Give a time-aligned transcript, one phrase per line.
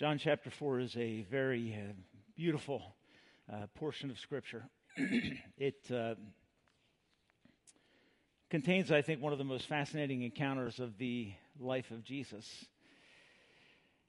[0.00, 1.92] John chapter 4 is a very uh,
[2.34, 2.96] beautiful
[3.52, 4.64] uh, portion of Scripture.
[5.58, 6.14] it uh,
[8.48, 12.64] contains, I think, one of the most fascinating encounters of the life of Jesus.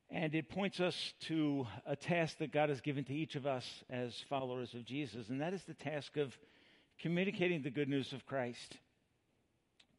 [0.10, 3.84] And it points us to a task that God has given to each of us
[3.90, 6.34] as followers of Jesus, and that is the task of
[7.02, 8.78] communicating the good news of Christ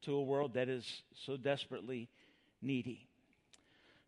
[0.06, 2.08] to a world that is so desperately
[2.62, 3.06] needy.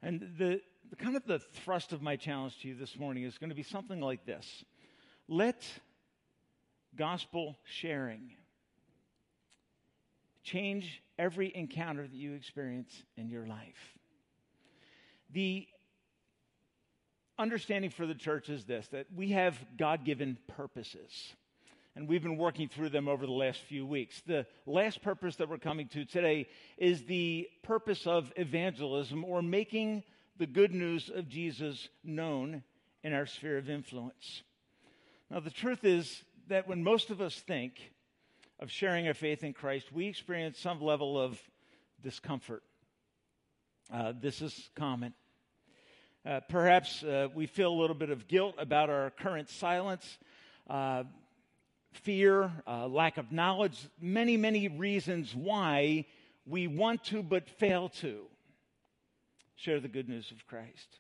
[0.01, 3.39] And the, the kind of the thrust of my challenge to you this morning is
[3.39, 4.64] going to be something like this.
[5.29, 5.64] Let
[6.96, 8.32] gospel sharing
[10.43, 13.99] change every encounter that you experience in your life.
[15.31, 15.67] The
[17.39, 21.35] understanding for the church is this that we have God given purposes.
[21.96, 24.21] And we've been working through them over the last few weeks.
[24.27, 30.03] The last purpose that we're coming to today is the purpose of evangelism or making
[30.36, 32.62] the good news of Jesus known
[33.05, 34.42] in our sphere of influence.
[35.30, 37.80] Now, the truth is that when most of us think
[38.58, 41.41] of sharing our faith in Christ, we experience some level of
[42.02, 42.62] discomfort.
[43.92, 45.14] Uh, this is common.
[46.26, 50.19] Uh, perhaps uh, we feel a little bit of guilt about our current silence,
[50.69, 51.04] uh,
[51.92, 56.04] fear, uh, lack of knowledge, many, many reasons why
[56.46, 58.26] we want to but fail to
[59.56, 60.98] share the good news of Christ.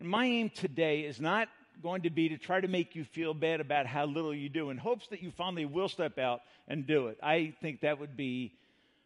[0.00, 1.48] And my aim today is not
[1.82, 4.70] going to be to try to make you feel bad about how little you do
[4.70, 7.18] in hopes that you finally will step out and do it.
[7.22, 8.52] I think that would be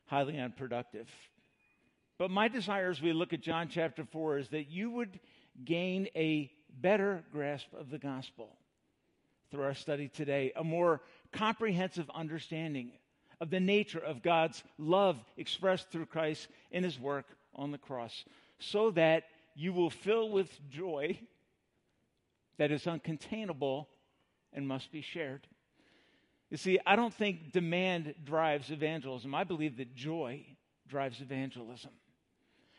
[0.07, 1.09] highly unproductive.
[2.19, 5.21] But my desire as we look at John chapter 4 is that you would
[5.65, 8.49] gain a better grasp of the gospel
[9.51, 11.01] through our study today, a more
[11.33, 12.93] comprehensive understanding
[13.41, 18.25] of the nature of God's love expressed through Christ in his work on the cross,
[18.59, 21.19] so that you will fill with joy
[22.59, 23.87] that is uncontainable
[24.53, 25.47] and must be shared.
[26.51, 29.35] You see, I don't think demand drives evangelism.
[29.35, 30.45] I believe that joy
[30.89, 31.91] drives evangelism.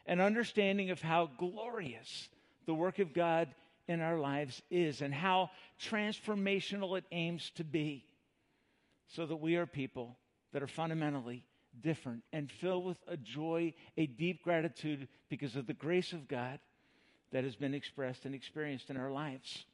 [0.05, 2.29] An understanding of how glorious
[2.65, 3.49] the work of God
[3.87, 5.49] in our lives is and how
[5.81, 8.05] transformational it aims to be,
[9.07, 10.17] so that we are people
[10.53, 11.43] that are fundamentally
[11.81, 16.59] different and filled with a joy, a deep gratitude because of the grace of God
[17.31, 19.65] that has been expressed and experienced in our lives.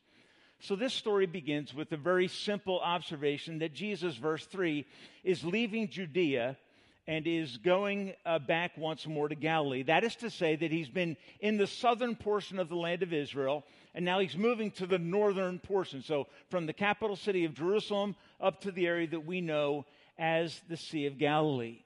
[0.59, 4.85] So, this story begins with a very simple observation that Jesus, verse 3,
[5.23, 6.57] is leaving Judea
[7.05, 9.83] and is going uh, back once more to Galilee.
[9.83, 13.11] That is to say, that he's been in the southern portion of the land of
[13.11, 16.01] Israel, and now he's moving to the northern portion.
[16.01, 19.85] So, from the capital city of Jerusalem up to the area that we know
[20.17, 21.79] as the Sea of Galilee.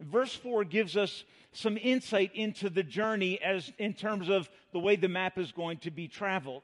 [0.00, 4.96] Verse 4 gives us some insight into the journey as in terms of the way
[4.96, 6.62] the map is going to be traveled.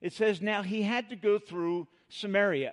[0.00, 2.72] It says, Now he had to go through Samaria.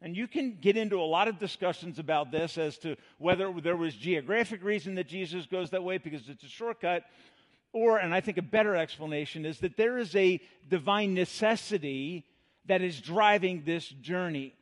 [0.00, 3.76] And you can get into a lot of discussions about this as to whether there
[3.76, 7.04] was geographic reason that Jesus goes that way because it's a shortcut,
[7.72, 12.26] or, and I think a better explanation is that there is a divine necessity
[12.66, 14.54] that is driving this journey.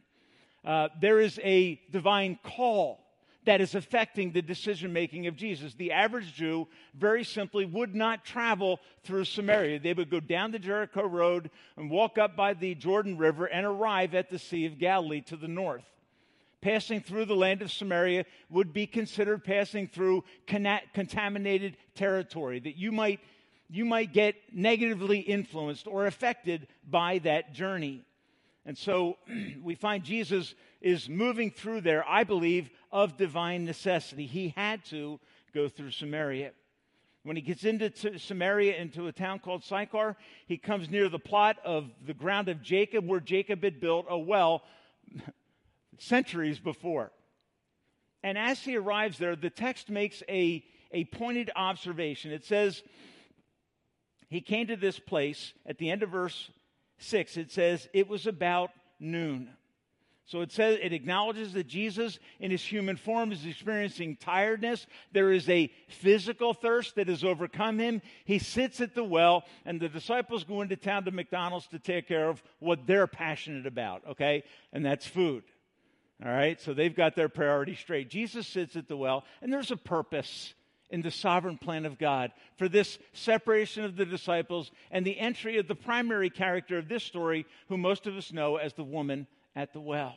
[0.65, 3.02] Uh, there is a divine call
[3.45, 5.75] that is affecting the decision making of Jesus.
[5.75, 9.81] The average Jew, very simply, would not travel through Samaria.
[9.81, 13.67] They would go down the Jericho Road and walk up by the Jordan River and
[13.67, 15.85] arrive at the Sea of Galilee to the north.
[16.61, 22.93] Passing through the land of Samaria would be considered passing through contaminated territory, that you
[22.93, 23.19] might,
[23.69, 28.05] you might get negatively influenced or affected by that journey.
[28.65, 29.19] And so
[29.63, 34.27] we find Jesus is moving through there, I believe, of divine necessity.
[34.27, 35.21] He had to
[35.55, 36.51] go through Samaria.
[37.25, 40.17] When he gets into Samaria, into a town called Sychar,
[40.47, 44.19] he comes near the plot of the ground of Jacob, where Jacob had built a
[44.19, 44.65] well
[45.99, 47.13] centuries before.
[48.25, 52.33] And as he arrives there, the text makes a, a pointed observation.
[52.33, 52.83] It says,
[54.29, 56.51] He came to this place at the end of verse
[56.99, 57.37] 6.
[57.37, 59.49] It says, It was about noon.
[60.25, 64.87] So it says it acknowledges that Jesus in his human form is experiencing tiredness.
[65.13, 68.01] There is a physical thirst that has overcome him.
[68.25, 72.07] He sits at the well, and the disciples go into town to McDonald's to take
[72.07, 74.45] care of what they're passionate about, okay?
[74.73, 75.43] And that's food.
[76.25, 76.61] All right?
[76.61, 78.09] So they've got their priorities straight.
[78.09, 80.55] Jesus sits at the well, and there's a purpose
[80.89, 85.59] in the sovereign plan of God for this separation of the disciples and the entry
[85.59, 89.27] of the primary character of this story, who most of us know as the woman
[89.55, 90.17] at the well.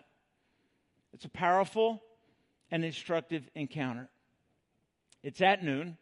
[1.13, 2.01] It's a powerful
[2.71, 4.09] and instructive encounter.
[5.23, 5.97] It's at noon.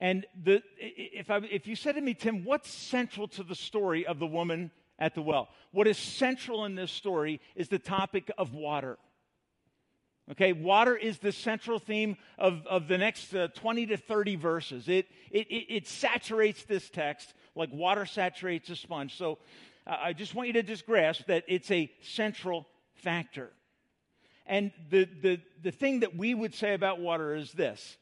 [0.00, 4.06] And the, if, I, if you said to me, Tim, what's central to the story
[4.06, 5.48] of the woman at the well?
[5.72, 8.98] What is central in this story is the topic of water.
[10.32, 14.88] Okay, water is the central theme of, of the next uh, 20 to 30 verses.
[14.88, 19.16] It, it, it, saturates this text like water saturates a sponge.
[19.16, 19.38] So
[19.86, 23.50] I just want you to just grasp that it's a central factor.
[24.46, 27.96] And the, the, the thing that we would say about water is this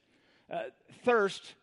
[0.50, 0.64] uh,
[1.04, 1.54] thirst,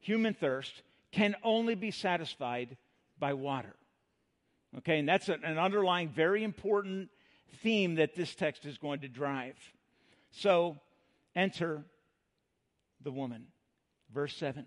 [0.00, 0.82] human thirst,
[1.12, 2.76] can only be satisfied
[3.18, 3.74] by water.
[4.78, 7.10] Okay, and that's an underlying, very important
[7.62, 9.56] theme that this text is going to drive.
[10.30, 10.78] So
[11.34, 11.84] enter
[13.02, 13.46] the woman.
[14.12, 14.66] Verse 7.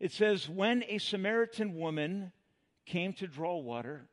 [0.00, 2.32] It says, When a Samaritan woman
[2.84, 4.08] came to draw water,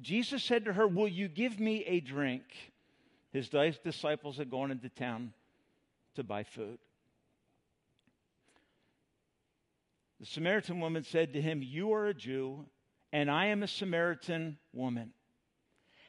[0.00, 2.44] Jesus said to her, Will you give me a drink?
[3.32, 3.48] His
[3.84, 5.32] disciples had gone into town
[6.14, 6.78] to buy food.
[10.20, 12.64] The Samaritan woman said to him, You are a Jew,
[13.12, 15.12] and I am a Samaritan woman.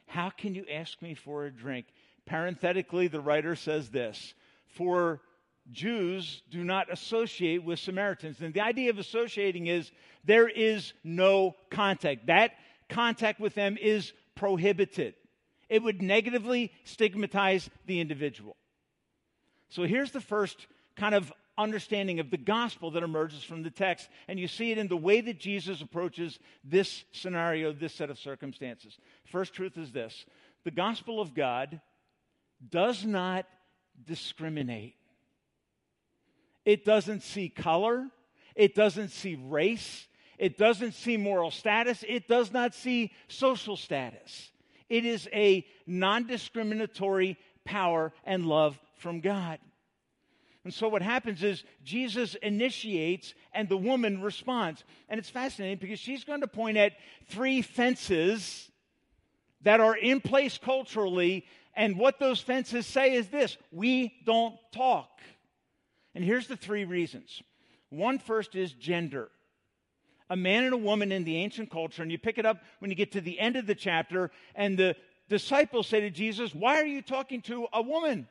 [0.06, 1.86] How can you ask me for a drink?
[2.24, 4.34] Parenthetically, the writer says this
[4.68, 5.20] For
[5.70, 8.40] Jews do not associate with Samaritans.
[8.40, 9.90] And the idea of associating is
[10.24, 12.26] there is no contact.
[12.26, 12.52] That
[12.88, 15.14] contact with them is prohibited.
[15.68, 18.56] It would negatively stigmatize the individual.
[19.68, 24.08] So here's the first kind of understanding of the gospel that emerges from the text.
[24.28, 28.18] And you see it in the way that Jesus approaches this scenario, this set of
[28.18, 28.96] circumstances.
[29.26, 30.24] First truth is this
[30.64, 31.80] the gospel of God
[32.70, 33.46] does not
[34.06, 34.94] discriminate.
[36.64, 38.08] It doesn't see color,
[38.54, 40.07] it doesn't see race,
[40.38, 44.50] it doesn't see moral status, it does not see social status.
[44.88, 49.58] It is a non discriminatory power and love from God.
[50.64, 54.84] And so what happens is Jesus initiates and the woman responds.
[55.08, 56.92] And it's fascinating because she's going to point at
[57.28, 58.70] three fences
[59.62, 61.44] that are in place culturally
[61.74, 65.20] and what those fences say is this we don't talk.
[66.14, 67.42] And here's the three reasons.
[67.90, 69.30] One first is gender.
[70.30, 72.90] A man and a woman in the ancient culture, and you pick it up when
[72.90, 74.94] you get to the end of the chapter, and the
[75.28, 78.28] disciples say to Jesus, Why are you talking to a woman?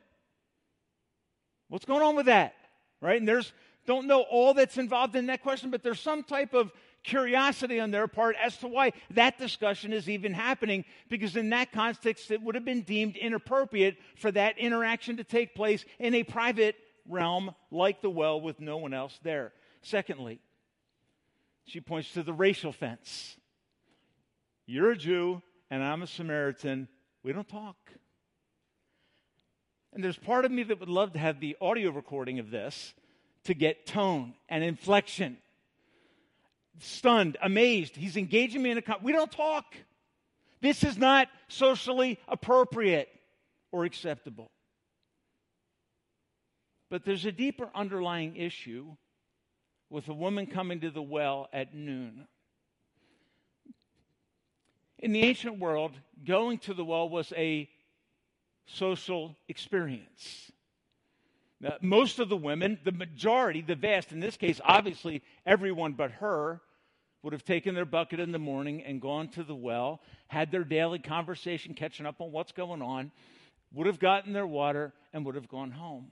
[1.70, 2.56] What's going on with that?
[3.02, 3.20] Right?
[3.20, 3.52] And there's,
[3.86, 6.72] don't know all that's involved in that question, but there's some type of
[7.04, 11.72] curiosity on their part as to why that discussion is even happening, because in that
[11.72, 16.24] context, it would have been deemed inappropriate for that interaction to take place in a
[16.24, 16.76] private
[17.08, 19.54] realm like the well with no one else there.
[19.82, 20.40] Secondly,
[21.68, 23.38] she points to the racial fence.
[24.66, 26.88] You're a Jew, and I'm a Samaritan.
[27.24, 27.76] We don't talk.
[29.94, 32.94] And there's part of me that would love to have the audio recording of this
[33.44, 35.38] to get tone and inflection
[36.80, 37.96] stunned, amazed.
[37.96, 39.66] He's engaging me in a con- we don't talk.
[40.62, 43.10] This is not socially appropriate
[43.72, 44.52] or acceptable.
[46.90, 48.96] But there's a deeper underlying issue
[49.90, 52.28] with a woman coming to the well at noon.
[55.00, 55.92] In the ancient world,
[56.26, 57.70] going to the well was a
[58.66, 60.52] social experience.
[61.60, 66.12] Now, most of the women, the majority, the vast, in this case, obviously everyone but
[66.12, 66.62] her,
[67.24, 70.64] would have taken their bucket in the morning and gone to the well, had their
[70.64, 73.12] daily conversation, catching up on what's going on,
[73.74, 76.12] would have gotten their water, and would have gone home.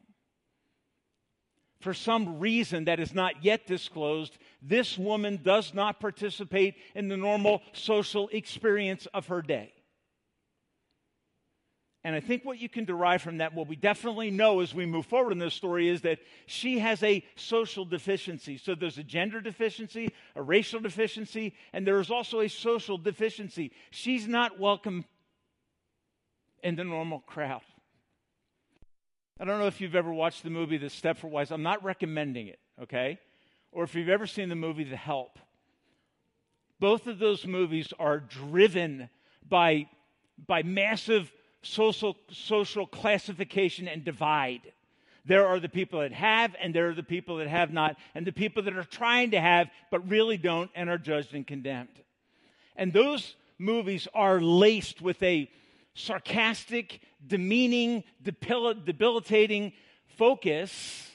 [1.80, 7.18] For some reason that is not yet disclosed, this woman does not participate in the
[7.18, 9.72] normal social experience of her day.
[12.04, 14.86] And I think what you can derive from that, what we definitely know as we
[14.86, 18.58] move forward in this story, is that she has a social deficiency.
[18.58, 23.72] So there's a gender deficiency, a racial deficiency, and there is also a social deficiency.
[23.90, 25.06] She's not welcome
[26.62, 27.64] in the normal crowd.
[29.38, 31.52] I don't know if you've ever watched the movie The Stepford Wives.
[31.52, 33.20] I'm not recommending it, okay?
[33.74, 35.40] Or if you've ever seen the movie The Help.
[36.80, 39.10] Both of those movies are driven
[39.48, 39.88] by,
[40.48, 44.62] by massive social, social classification and divide.
[45.26, 48.26] There are the people that have, and there are the people that have not, and
[48.26, 51.90] the people that are trying to have, but really don't, and are judged and condemned.
[52.78, 55.50] And those movies are laced with a
[55.94, 59.74] sarcastic, demeaning, debilitating
[60.18, 61.12] focus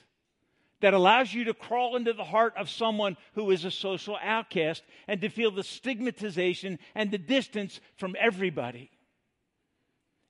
[0.80, 4.82] that allows you to crawl into the heart of someone who is a social outcast
[5.06, 8.90] and to feel the stigmatization and the distance from everybody.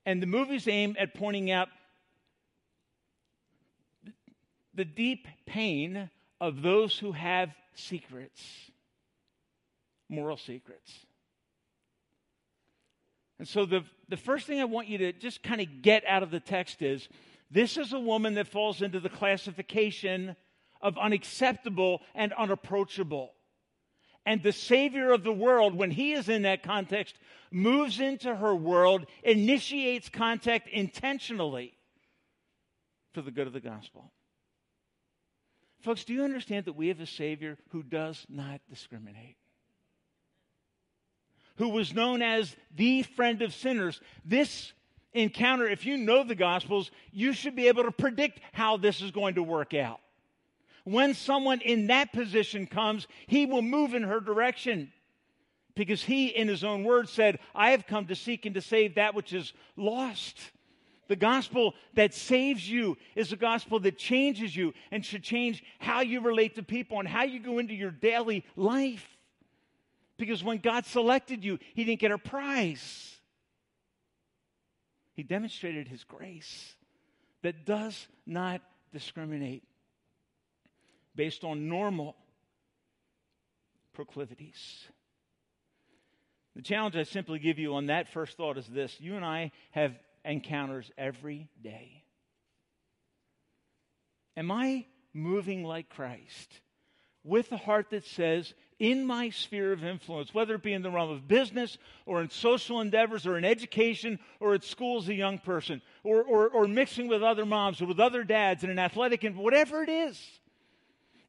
[0.04, 1.68] And the movie's aim at pointing out
[4.74, 6.10] the deep pain
[6.40, 8.42] of those who have secrets,
[10.08, 11.06] moral secrets.
[13.40, 16.22] And so, the, the first thing I want you to just kind of get out
[16.22, 17.08] of the text is
[17.50, 20.36] this is a woman that falls into the classification
[20.82, 23.32] of unacceptable and unapproachable.
[24.26, 27.16] And the Savior of the world, when he is in that context,
[27.50, 31.72] moves into her world, initiates contact intentionally
[33.14, 34.12] for the good of the gospel.
[35.80, 39.39] Folks, do you understand that we have a Savior who does not discriminate?
[41.60, 44.00] Who was known as the friend of sinners.
[44.24, 44.72] This
[45.12, 49.10] encounter, if you know the Gospels, you should be able to predict how this is
[49.10, 50.00] going to work out.
[50.84, 54.90] When someone in that position comes, he will move in her direction
[55.74, 58.94] because he, in his own words, said, I have come to seek and to save
[58.94, 60.38] that which is lost.
[61.08, 66.00] The gospel that saves you is a gospel that changes you and should change how
[66.00, 69.06] you relate to people and how you go into your daily life.
[70.20, 73.16] Because when God selected you, He didn't get a prize.
[75.14, 76.74] He demonstrated His grace
[77.42, 78.60] that does not
[78.92, 79.64] discriminate
[81.16, 82.16] based on normal
[83.94, 84.84] proclivities.
[86.54, 89.52] The challenge I simply give you on that first thought is this you and I
[89.70, 92.04] have encounters every day.
[94.36, 94.84] Am I
[95.14, 96.60] moving like Christ
[97.24, 100.90] with a heart that says, in my sphere of influence, whether it be in the
[100.90, 105.14] realm of business or in social endeavors or in education or at school as a
[105.14, 108.78] young person or, or, or mixing with other moms or with other dads in an
[108.78, 110.18] athletic and whatever it is.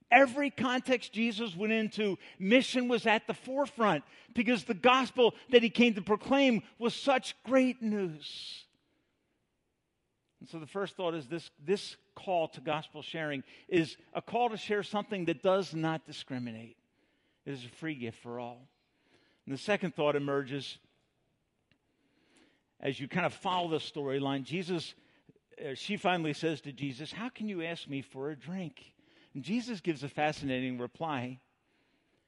[0.10, 4.03] Every context Jesus went into, mission was at the forefront
[4.34, 8.65] because the gospel that he came to proclaim was such great news.
[10.39, 14.50] And so the first thought is this, this call to gospel sharing is a call
[14.50, 16.77] to share something that does not discriminate.
[17.45, 18.67] It is a free gift for all.
[19.45, 20.77] And the second thought emerges
[22.79, 24.43] as you kind of follow the storyline.
[24.43, 24.93] Jesus,
[25.60, 28.93] uh, she finally says to Jesus, How can you ask me for a drink?
[29.33, 31.39] And Jesus gives a fascinating reply.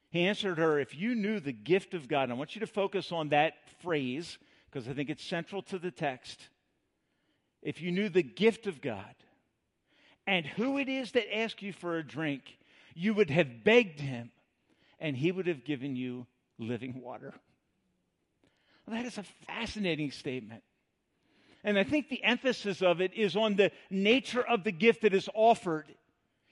[0.09, 3.11] He answered her, If you knew the gift of God, I want you to focus
[3.11, 4.37] on that phrase
[4.69, 6.49] because I think it's central to the text.
[7.61, 9.15] If you knew the gift of God
[10.27, 12.57] and who it is that asks you for a drink,
[12.93, 14.31] you would have begged him
[15.03, 16.25] and he would have given you
[16.57, 17.33] living water.
[18.87, 20.63] Well, that is a fascinating statement.
[21.63, 25.13] And I think the emphasis of it is on the nature of the gift that
[25.13, 25.93] is offered.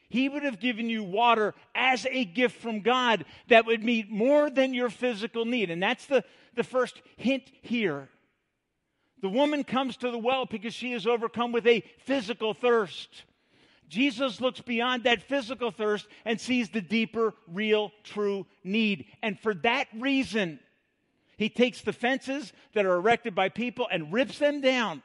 [0.10, 4.50] He would have given you water as a gift from God that would meet more
[4.50, 5.72] than your physical need.
[5.72, 8.10] And that's the, the first hint here.
[9.22, 13.24] The woman comes to the well because she is overcome with a physical thirst.
[13.92, 19.06] Jesus looks beyond that physical thirst and sees the deeper, real, true need.
[19.22, 20.62] And for that reason,
[21.36, 25.04] he takes the fences that are erected by people and rips them down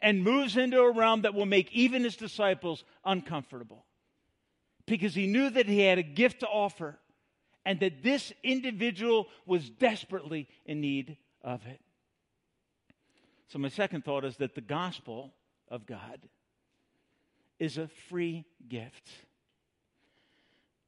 [0.00, 3.84] and moves into a realm that will make even his disciples uncomfortable.
[4.86, 6.98] Because he knew that he had a gift to offer
[7.66, 11.80] and that this individual was desperately in need of it.
[13.48, 15.34] So, my second thought is that the gospel
[15.68, 16.20] of God
[17.58, 19.08] is a free gift.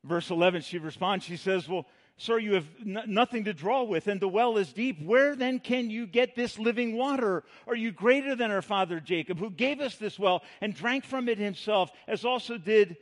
[0.04, 4.06] Verse 11, she responds, she says, Well, sir, you have n- nothing to draw with,
[4.06, 5.02] and the well is deep.
[5.02, 7.44] Where then can you get this living water?
[7.66, 11.28] Are you greater than our father Jacob, who gave us this well and drank from
[11.28, 12.96] it himself, as also did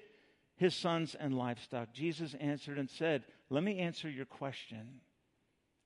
[0.56, 1.92] his sons and livestock?
[1.92, 5.00] Jesus answered and said, Let me answer your question.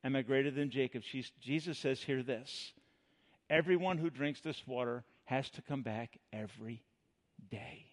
[0.05, 1.03] Am I greater than Jacob?
[1.03, 2.73] She's, Jesus says, Hear this.
[3.51, 6.83] Everyone who drinks this water has to come back every
[7.50, 7.87] day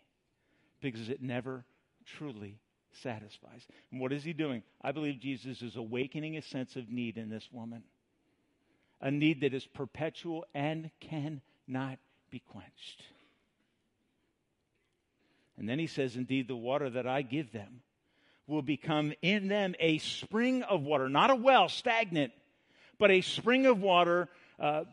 [0.81, 1.65] because it never
[2.05, 2.59] truly
[3.01, 3.65] satisfies.
[3.91, 4.63] And what is he doing?
[4.81, 7.83] I believe Jesus is awakening a sense of need in this woman,
[9.01, 11.99] a need that is perpetual and cannot
[12.31, 13.03] be quenched.
[15.57, 17.81] And then he says, Indeed, the water that I give them
[18.45, 22.31] will become in them a spring of water, not a well, stagnant,
[22.97, 24.83] but a spring of water uh,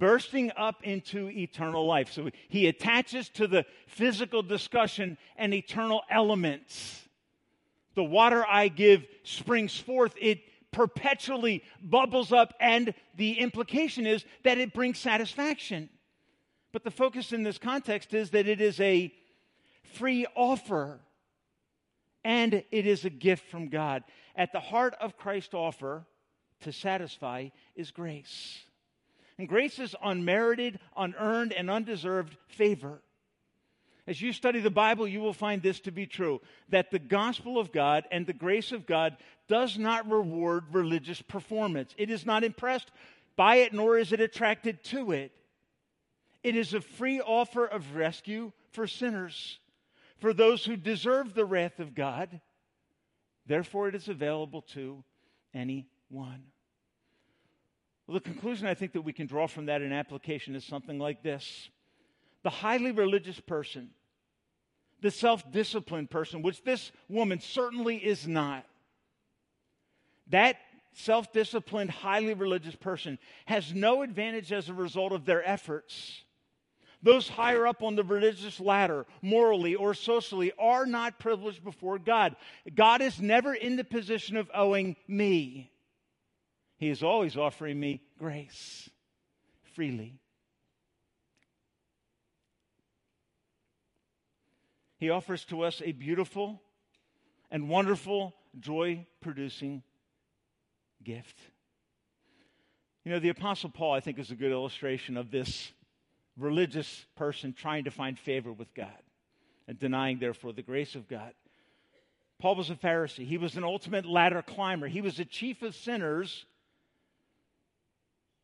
[0.00, 2.10] bursting up into eternal life.
[2.10, 7.06] So he attaches to the physical discussion an eternal elements.
[7.94, 10.40] The water I give springs forth, it
[10.72, 15.88] perpetually bubbles up, and the implication is that it brings satisfaction.
[16.72, 19.12] But the focus in this context is that it is a
[19.94, 21.00] free offer
[22.24, 24.04] and it is a gift from God.
[24.36, 26.06] At the heart of Christ's offer
[26.60, 28.60] to satisfy is grace.
[29.40, 33.00] And grace is unmerited, unearned, and undeserved favor.
[34.06, 37.58] As you study the Bible, you will find this to be true that the gospel
[37.58, 39.16] of God and the grace of God
[39.48, 41.94] does not reward religious performance.
[41.96, 42.90] It is not impressed
[43.34, 45.32] by it, nor is it attracted to it.
[46.42, 49.58] It is a free offer of rescue for sinners,
[50.18, 52.42] for those who deserve the wrath of God.
[53.46, 55.02] Therefore, it is available to
[55.54, 56.42] anyone.
[58.10, 60.98] Well, the conclusion I think that we can draw from that in application is something
[60.98, 61.70] like this
[62.42, 63.90] The highly religious person,
[65.00, 68.66] the self disciplined person, which this woman certainly is not,
[70.26, 70.56] that
[70.92, 76.24] self disciplined, highly religious person has no advantage as a result of their efforts.
[77.04, 82.34] Those higher up on the religious ladder, morally or socially, are not privileged before God.
[82.74, 85.70] God is never in the position of owing me,
[86.80, 88.88] He is always offering me grace
[89.74, 90.14] freely.
[94.96, 96.62] He offers to us a beautiful
[97.50, 99.82] and wonderful, joy producing
[101.04, 101.38] gift.
[103.04, 105.72] You know, the Apostle Paul, I think, is a good illustration of this
[106.38, 109.02] religious person trying to find favor with God
[109.68, 111.34] and denying, therefore, the grace of God.
[112.38, 113.26] Paul was a Pharisee.
[113.26, 114.88] He was an ultimate ladder climber.
[114.88, 116.46] He was the chief of sinners.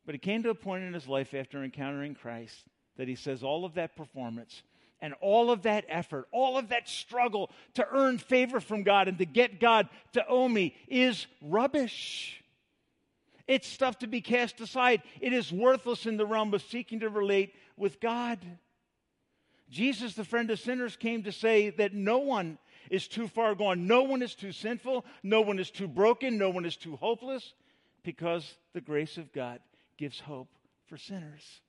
[0.07, 2.55] But he came to a point in his life after encountering Christ
[2.95, 4.63] that he says all of that performance
[5.01, 9.17] and all of that effort, all of that struggle to earn favor from God and
[9.17, 12.41] to get God to owe me is rubbish.
[13.49, 15.03] It's stuff to be cast aside.
[15.19, 18.39] It is worthless in the realm of seeking to relate with God.
[19.69, 22.57] Jesus, the friend of sinners, came to say that no one
[22.89, 23.87] is too far gone.
[23.87, 25.03] No one is too sinful.
[25.21, 26.37] No one is too broken.
[26.37, 27.53] No one is too hopeless
[28.03, 29.59] because the grace of God
[29.97, 30.49] gives hope
[30.87, 31.61] for sinners.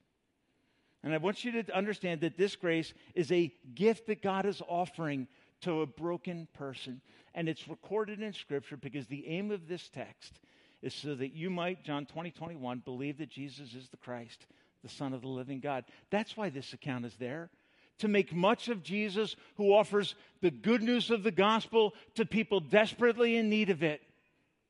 [1.02, 4.62] And I want you to understand that this grace is a gift that God is
[4.68, 5.28] offering
[5.60, 7.00] to a broken person.
[7.34, 10.40] And it's recorded in Scripture because the aim of this text
[10.82, 14.46] is so that you might, John 20, 21, believe that Jesus is the Christ,
[14.82, 15.84] the Son of the living God.
[16.10, 17.50] That's why this account is there.
[17.98, 22.60] To make much of Jesus, who offers the good news of the gospel to people
[22.60, 24.00] desperately in need of it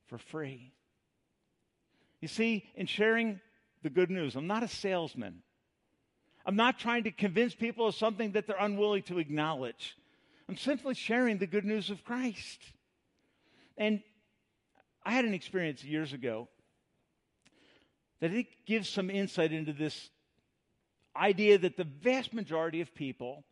[0.07, 0.73] for free.
[2.23, 3.41] You see, in sharing
[3.83, 5.43] the good news, I'm not a salesman.
[6.45, 9.97] I'm not trying to convince people of something that they're unwilling to acknowledge.
[10.49, 12.61] I'm simply sharing the good news of Christ.
[13.77, 14.03] And
[15.05, 16.49] I had an experience years ago
[18.21, 20.11] that it gives some insight into this
[21.15, 23.45] idea that the vast majority of people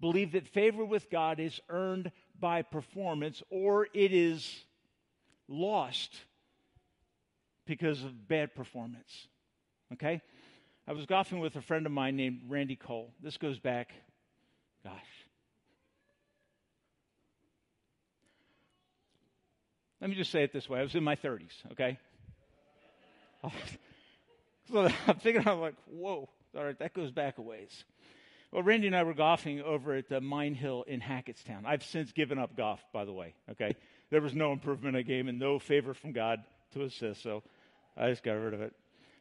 [0.00, 4.64] believe that favor with God is earned by performance or it is
[5.48, 6.14] lost
[7.66, 9.28] because of bad performance.
[9.94, 10.20] Okay?
[10.86, 13.12] I was golfing with a friend of mine named Randy Cole.
[13.22, 13.90] This goes back,
[14.84, 15.00] gosh,
[20.04, 21.98] Let me just say it this way I was in my 30s, okay?
[24.70, 27.84] so I'm thinking, I'm like, whoa, all right, that goes back a ways.
[28.52, 31.64] Well, Randy and I were golfing over at the Mine Hill in Hackettstown.
[31.64, 33.76] I've since given up golf, by the way, okay?
[34.10, 36.40] There was no improvement in the game and no favor from God
[36.74, 37.42] to assist, so
[37.96, 38.74] I just got rid of it.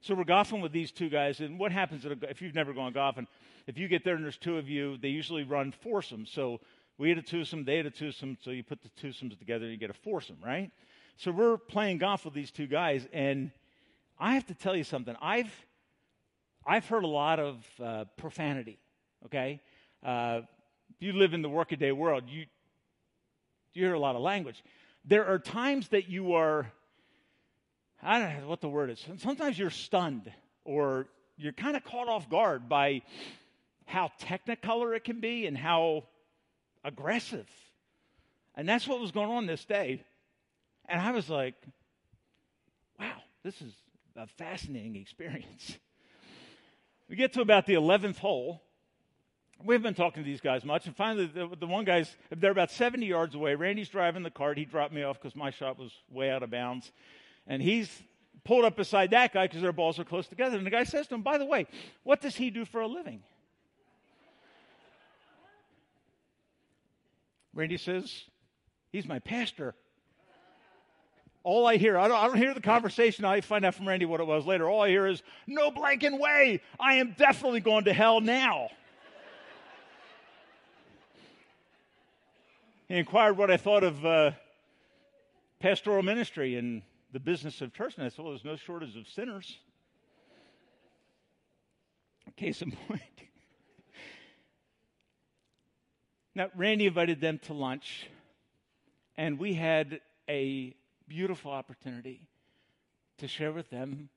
[0.03, 3.25] So we're golfing with these two guys, and what happens if you've never gone golfing?
[3.67, 6.29] If you get there and there's two of you, they usually run foursomes.
[6.29, 6.59] So
[6.97, 9.71] we had a twosome, they had a twosome, so you put the twosomes together and
[9.71, 10.71] you get a foursome, right?
[11.15, 13.51] So we're playing golf with these two guys, and
[14.19, 15.15] I have to tell you something.
[15.21, 15.53] I've
[16.67, 18.79] I've heard a lot of uh, profanity.
[19.27, 19.61] Okay,
[20.05, 20.41] uh,
[20.89, 22.47] if you live in the workaday world, you
[23.71, 24.65] you hear a lot of language.
[25.05, 26.69] There are times that you are
[28.03, 29.05] I don't know what the word is.
[29.17, 30.31] Sometimes you're stunned
[30.65, 33.01] or you're kind of caught off guard by
[33.85, 36.03] how technicolor it can be and how
[36.83, 37.47] aggressive.
[38.55, 40.03] And that's what was going on this day.
[40.87, 41.55] And I was like,
[42.99, 43.73] wow, this is
[44.15, 45.77] a fascinating experience.
[47.09, 48.63] We get to about the 11th hole.
[49.63, 50.87] We haven't been talking to these guys much.
[50.87, 53.53] And finally, the, the one guy's, they're about 70 yards away.
[53.53, 54.57] Randy's driving the cart.
[54.57, 56.91] He dropped me off because my shot was way out of bounds.
[57.47, 57.89] And he's
[58.43, 60.57] pulled up beside that guy because their balls are close together.
[60.57, 61.67] And the guy says to him, by the way,
[62.03, 63.21] what does he do for a living?
[67.53, 68.23] Randy says,
[68.91, 69.73] He's my pastor.
[71.43, 73.25] All I hear, I don't, I don't, hear the conversation.
[73.25, 74.69] I find out from Randy what it was later.
[74.69, 76.61] All I hear is, no blanking way.
[76.79, 78.69] I am definitely going to hell now.
[82.87, 84.31] he inquired what I thought of uh,
[85.59, 86.81] pastoral ministry and
[87.13, 87.95] the business of church.
[87.95, 89.57] And I said, well, there's no shortage of sinners.
[92.35, 93.01] Case in point.
[96.35, 98.07] Now, Randy invited them to lunch,
[99.15, 100.75] and we had a
[101.07, 102.27] beautiful opportunity
[103.19, 104.09] to share with them.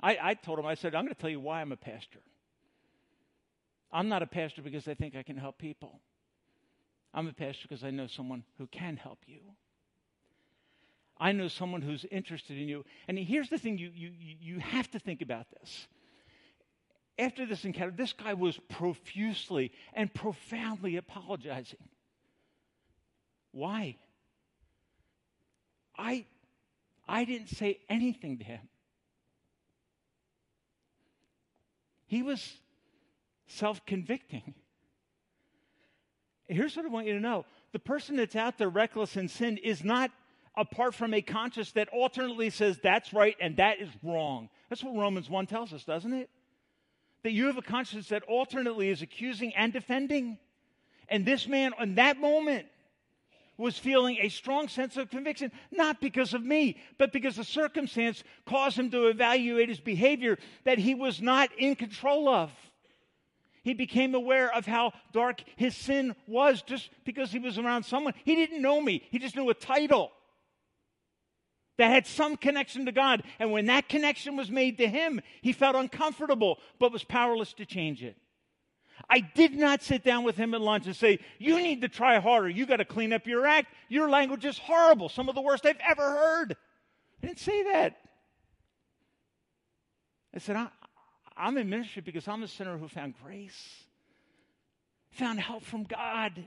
[0.00, 2.20] I, I told him, I said, I'm going to tell you why I'm a pastor.
[3.92, 5.98] I'm not a pastor because I think I can help people.
[7.12, 9.40] I'm a pastor because I know someone who can help you.
[11.22, 12.84] I know someone who's interested in you.
[13.06, 15.86] And here's the thing you, you, you have to think about this.
[17.16, 21.78] After this encounter, this guy was profusely and profoundly apologizing.
[23.52, 23.98] Why?
[25.96, 26.26] I,
[27.06, 28.68] I didn't say anything to him.
[32.06, 32.52] He was
[33.46, 34.54] self convicting.
[36.48, 39.56] Here's what I want you to know the person that's out there reckless in sin
[39.58, 40.10] is not
[40.56, 44.48] apart from a conscience that alternately says that's right and that is wrong.
[44.68, 46.30] That's what Romans 1 tells us, doesn't it?
[47.22, 50.38] That you have a conscience that alternately is accusing and defending.
[51.08, 52.66] And this man, in that moment,
[53.56, 58.24] was feeling a strong sense of conviction, not because of me, but because the circumstance
[58.46, 62.50] caused him to evaluate his behavior that he was not in control of.
[63.62, 68.14] He became aware of how dark his sin was just because he was around someone.
[68.24, 70.10] He didn't know me, he just knew a title
[71.78, 73.22] that had some connection to God.
[73.38, 77.66] And when that connection was made to him, he felt uncomfortable, but was powerless to
[77.66, 78.16] change it.
[79.08, 82.18] I did not sit down with him at lunch and say, You need to try
[82.18, 82.48] harder.
[82.48, 83.72] You got to clean up your act.
[83.88, 86.56] Your language is horrible, some of the worst I've ever heard.
[87.22, 87.96] I didn't say that.
[90.34, 90.68] I said, I,
[91.36, 93.84] I'm in ministry because I'm a sinner who found grace,
[95.10, 96.44] found help from God.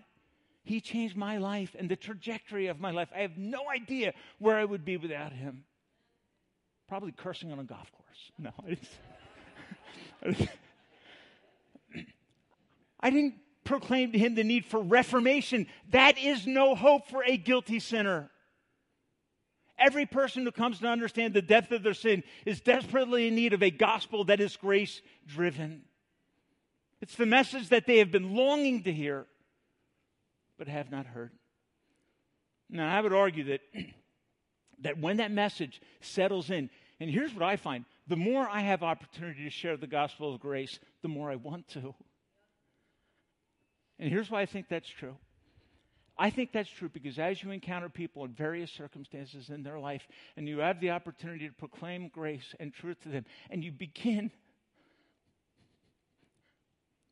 [0.66, 3.10] He changed my life and the trajectory of my life.
[3.16, 5.64] I have no idea where I would be without him.
[6.90, 8.32] Probably cursing on a golf course.
[8.40, 8.70] No, I
[10.32, 10.50] didn't.
[13.00, 15.68] I didn't proclaim to him the need for reformation.
[15.92, 18.32] That is no hope for a guilty sinner.
[19.78, 23.54] Every person who comes to understand the depth of their sin is desperately in need
[23.54, 25.84] of a gospel that is grace driven.
[27.02, 29.28] It's the message that they have been longing to hear,
[30.58, 31.32] but have not heard.
[32.70, 33.62] Now, I would argue that,
[34.82, 38.84] that when that message settles in, and here's what I find the more I have
[38.84, 41.96] opportunity to share the gospel of grace, the more I want to.
[43.98, 45.16] And here's why I think that's true.
[46.18, 50.08] I think that's true because as you encounter people in various circumstances in their life
[50.38, 54.32] and you have the opportunity to proclaim grace and truth to them, and you begin,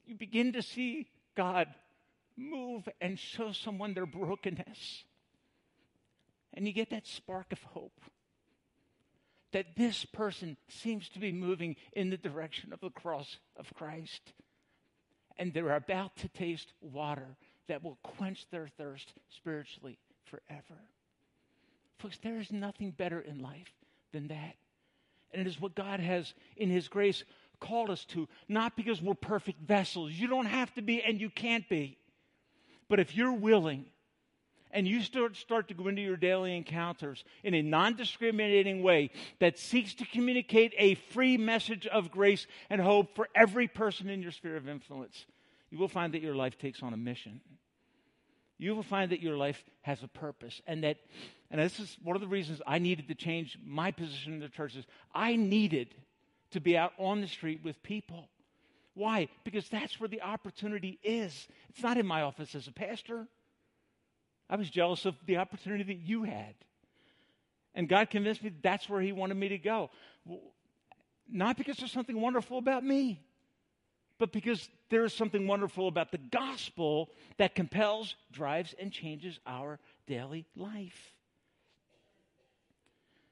[0.06, 1.68] you begin to see God
[2.38, 5.04] move and show someone their brokenness.
[6.54, 8.00] And you get that spark of hope
[9.52, 14.34] that this person seems to be moving in the direction of the cross of Christ.
[15.38, 20.82] And they're about to taste water that will quench their thirst spiritually forever.
[22.00, 23.72] Folks, there is nothing better in life
[24.12, 24.56] than that.
[25.32, 27.24] And it is what God has, in His grace,
[27.60, 30.12] called us to, not because we're perfect vessels.
[30.12, 31.98] You don't have to be, and you can't be.
[32.94, 33.86] But if you're willing,
[34.70, 39.10] and you start, start to go into your daily encounters in a non discriminating way
[39.40, 44.22] that seeks to communicate a free message of grace and hope for every person in
[44.22, 45.26] your sphere of influence,
[45.72, 47.42] you will find that your life takes on a mission.
[48.60, 50.62] You will find that your life has a purpose.
[50.68, 50.98] And that,
[51.50, 54.50] and this is one of the reasons I needed to change my position in the
[54.50, 55.96] church is I needed
[56.52, 58.30] to be out on the street with people.
[58.96, 59.28] Why?
[59.44, 61.48] Because that's where the opportunity is.
[61.70, 63.28] It's not in my office as a pastor.
[64.50, 66.54] I was jealous of the opportunity that you had.
[67.76, 69.90] And God convinced me that that's where He wanted me to go.
[71.28, 73.20] Not because there's something wonderful about me,
[74.20, 79.80] but because there is something wonderful about the gospel that compels, drives, and changes our
[80.06, 81.16] daily life.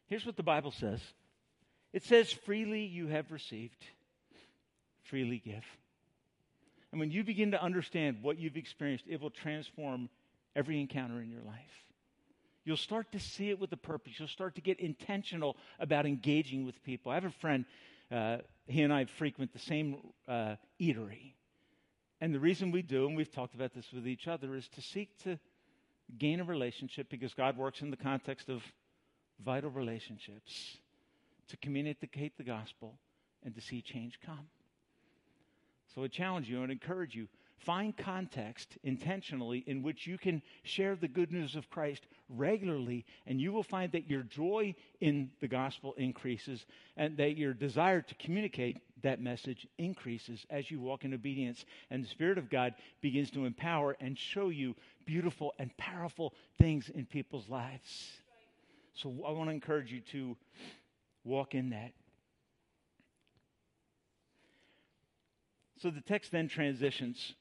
[0.08, 1.00] Here's what the Bible says
[1.94, 3.86] it says, freely you have received,
[5.04, 5.64] freely give.
[6.92, 10.10] And when you begin to understand what you've experienced, it will transform
[10.56, 11.86] every encounter in your life.
[12.64, 14.14] You'll start to see it with a purpose.
[14.20, 17.12] You'll start to get intentional about engaging with people.
[17.12, 17.66] I have a friend
[18.12, 18.38] uh,
[18.68, 21.34] he and I frequent the same uh, eatery.
[22.20, 24.82] And the reason we do, and we've talked about this with each other, is to
[24.82, 25.40] seek to
[26.18, 28.62] gain a relationship because God works in the context of
[29.44, 30.78] vital relationships,
[31.48, 32.96] to communicate the gospel,
[33.44, 34.48] and to see change come.
[35.94, 37.28] So I challenge you and encourage you
[37.66, 43.40] Find context intentionally in which you can share the good news of Christ regularly, and
[43.40, 46.66] you will find that your joy in the gospel increases
[46.98, 51.64] and that your desire to communicate that message increases as you walk in obedience.
[51.92, 54.76] And the Spirit of God begins to empower and show you
[55.06, 58.10] beautiful and powerful things in people's lives.
[58.96, 60.36] So I want to encourage you to
[61.24, 61.92] walk in that.
[65.82, 67.34] So the text then transitions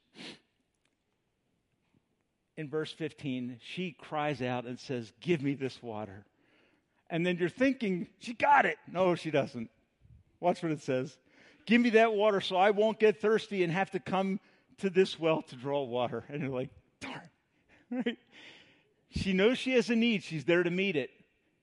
[2.57, 6.25] in verse 15, she cries out and says, Give me this water.
[7.09, 8.79] And then you're thinking, She got it.
[8.91, 9.71] No, she doesn't.
[10.41, 11.17] Watch what it says.
[11.67, 14.41] Give me that water so I won't get thirsty and have to come
[14.79, 16.25] to this well to draw water.
[16.29, 17.21] And you're like, Darn.
[17.91, 18.19] Right?
[19.11, 20.23] She knows she has a need.
[20.23, 21.11] She's there to meet it.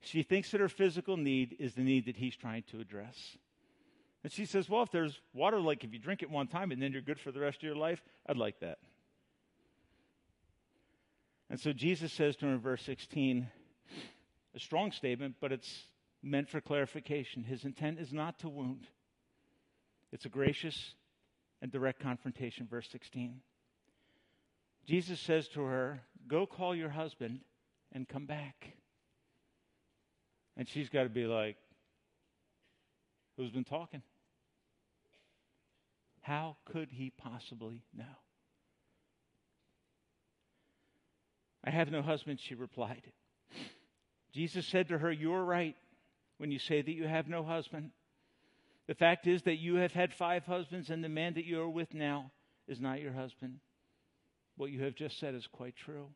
[0.01, 3.37] She thinks that her physical need is the need that he's trying to address.
[4.23, 6.81] And she says, Well, if there's water, like if you drink it one time and
[6.81, 8.79] then you're good for the rest of your life, I'd like that.
[11.49, 13.47] And so Jesus says to her in verse 16,
[14.55, 15.83] a strong statement, but it's
[16.21, 17.43] meant for clarification.
[17.43, 18.87] His intent is not to wound,
[20.11, 20.93] it's a gracious
[21.61, 22.67] and direct confrontation.
[22.69, 23.41] Verse 16.
[24.85, 27.41] Jesus says to her, Go call your husband
[27.91, 28.73] and come back.
[30.55, 31.57] And she's got to be like,
[33.37, 34.01] Who's been talking?
[36.21, 38.03] How could he possibly know?
[41.63, 43.03] I have no husband, she replied.
[44.33, 45.75] Jesus said to her, You are right
[46.37, 47.91] when you say that you have no husband.
[48.87, 51.69] The fact is that you have had five husbands, and the man that you are
[51.69, 52.31] with now
[52.67, 53.59] is not your husband.
[54.55, 56.07] What you have just said is quite true.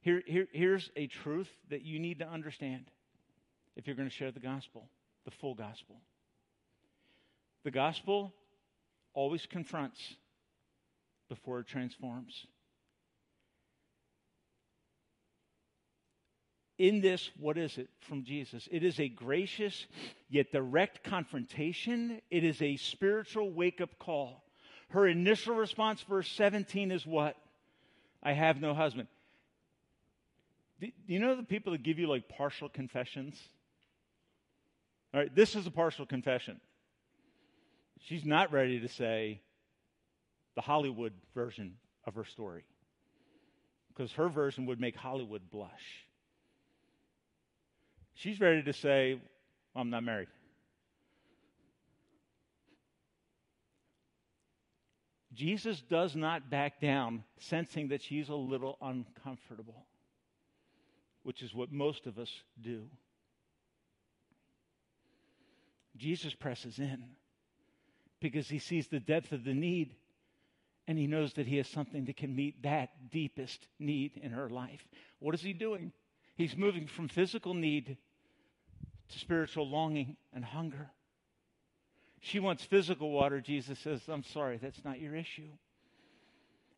[0.00, 2.86] Here, here, here's a truth that you need to understand
[3.76, 4.88] if you're going to share the gospel,
[5.24, 5.96] the full gospel.
[7.64, 8.32] The gospel
[9.14, 10.00] always confronts
[11.28, 12.46] before it transforms.
[16.78, 18.68] In this, what is it from Jesus?
[18.70, 19.86] It is a gracious
[20.28, 22.20] yet direct confrontation.
[22.30, 24.42] It is a spiritual wake up call.
[24.88, 27.36] Her initial response, verse 17, is what?
[28.22, 29.08] I have no husband.
[30.80, 33.40] Do you know the people that give you like partial confessions?
[35.14, 36.60] All right, this is a partial confession.
[38.00, 39.40] She's not ready to say
[40.54, 42.64] the Hollywood version of her story
[43.88, 46.06] because her version would make Hollywood blush.
[48.14, 49.20] She's ready to say,
[49.74, 50.28] well, I'm not married.
[55.34, 59.86] Jesus does not back down, sensing that she's a little uncomfortable,
[61.22, 62.82] which is what most of us do.
[65.96, 67.04] Jesus presses in
[68.20, 69.94] because he sees the depth of the need
[70.88, 74.48] and he knows that he has something that can meet that deepest need in her
[74.48, 74.86] life.
[75.20, 75.92] What is he doing?
[76.36, 77.96] He's moving from physical need
[79.10, 80.90] to spiritual longing and hunger.
[82.20, 83.40] She wants physical water.
[83.40, 85.48] Jesus says, I'm sorry, that's not your issue.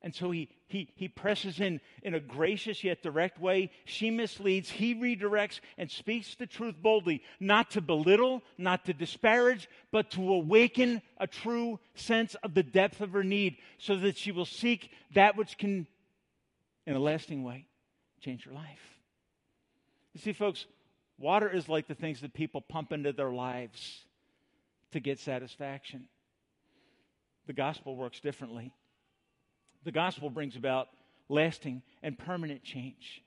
[0.05, 3.71] And so he, he, he presses in in a gracious yet direct way.
[3.87, 9.67] She misleads, he redirects and speaks the truth boldly, not to belittle, not to disparage,
[9.91, 14.31] but to awaken a true sense of the depth of her need so that she
[14.31, 15.87] will seek that which can,
[16.87, 17.65] in a lasting way,
[18.21, 18.99] change her life.
[20.13, 20.67] You see, folks,
[21.17, 24.05] water is like the things that people pump into their lives
[24.93, 26.09] to get satisfaction.
[27.47, 28.75] The gospel works differently
[29.85, 30.89] the gospel brings about
[31.29, 33.23] lasting and permanent change.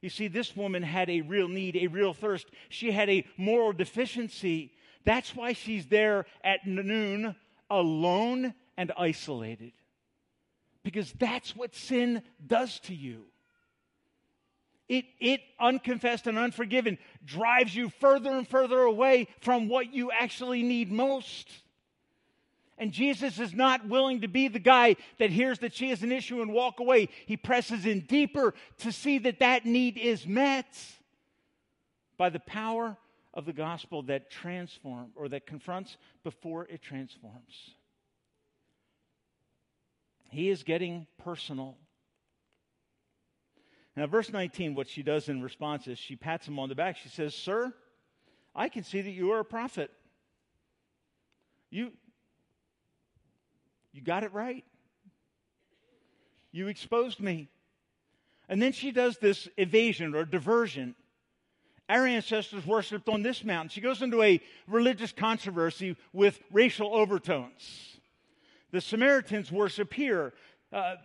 [0.00, 2.46] You see, this woman had a real need, a real thirst.
[2.68, 4.72] She had a moral deficiency.
[5.04, 7.34] That's why she's there at noon,
[7.70, 9.72] alone and isolated.
[10.84, 13.24] Because that's what sin does to you.
[14.88, 20.62] It, it, unconfessed and unforgiven, drives you further and further away from what you actually
[20.62, 21.50] need most.
[22.78, 26.12] And Jesus is not willing to be the guy that hears that she has an
[26.12, 27.08] issue and walk away.
[27.24, 30.66] He presses in deeper to see that that need is met
[32.18, 32.96] by the power
[33.32, 37.70] of the gospel that transforms or that confronts before it transforms.
[40.30, 41.76] He is getting personal.
[43.96, 46.96] Now, verse 19, what she does in response is she pats him on the back.
[46.96, 47.72] She says, Sir,
[48.54, 49.90] I can see that you are a prophet.
[51.70, 51.92] You,
[53.96, 54.64] you got it right.
[56.52, 57.48] You exposed me.
[58.48, 60.94] And then she does this evasion or diversion.
[61.88, 63.70] Our ancestors worshiped on this mountain.
[63.70, 67.98] She goes into a religious controversy with racial overtones.
[68.70, 70.34] The Samaritans worship here.
[70.72, 70.96] Uh,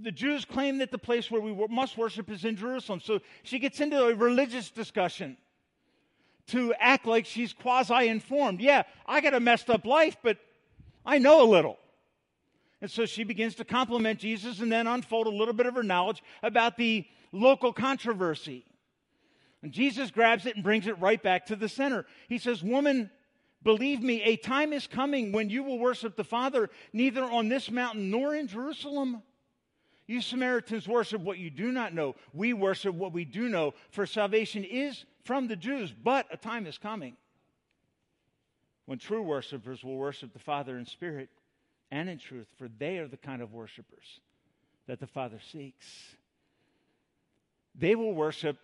[0.00, 3.00] the Jews claim that the place where we must worship is in Jerusalem.
[3.00, 5.36] So she gets into a religious discussion
[6.48, 8.60] to act like she's quasi informed.
[8.60, 10.38] Yeah, I got a messed up life, but
[11.08, 11.78] I know a little.
[12.82, 15.82] And so she begins to compliment Jesus and then unfold a little bit of her
[15.82, 18.66] knowledge about the local controversy.
[19.62, 22.04] And Jesus grabs it and brings it right back to the center.
[22.28, 23.10] He says, Woman,
[23.62, 27.70] believe me, a time is coming when you will worship the Father neither on this
[27.70, 29.22] mountain nor in Jerusalem.
[30.06, 32.16] You Samaritans worship what you do not know.
[32.34, 36.66] We worship what we do know, for salvation is from the Jews, but a time
[36.66, 37.16] is coming
[38.88, 41.28] when true worshipers will worship the Father in spirit
[41.90, 44.20] and in truth, for they are the kind of worshipers
[44.86, 45.86] that the Father seeks.
[47.74, 48.56] They will worship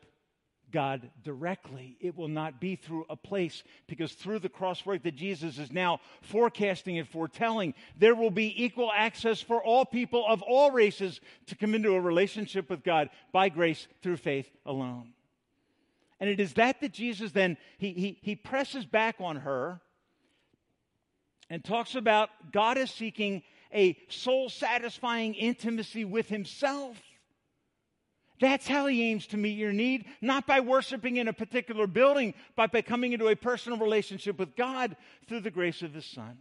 [0.72, 1.98] God directly.
[2.00, 5.70] It will not be through a place because through the cross work that Jesus is
[5.70, 11.20] now forecasting and foretelling, there will be equal access for all people of all races
[11.48, 15.12] to come into a relationship with God by grace through faith alone.
[16.18, 19.82] And it is that that Jesus then he, he, he presses back on her
[21.54, 26.96] and talks about God is seeking a soul satisfying intimacy with himself.
[28.40, 32.34] That's how he aims to meet your need, not by worshiping in a particular building,
[32.56, 34.96] but by coming into a personal relationship with God
[35.28, 36.38] through the grace of his Son.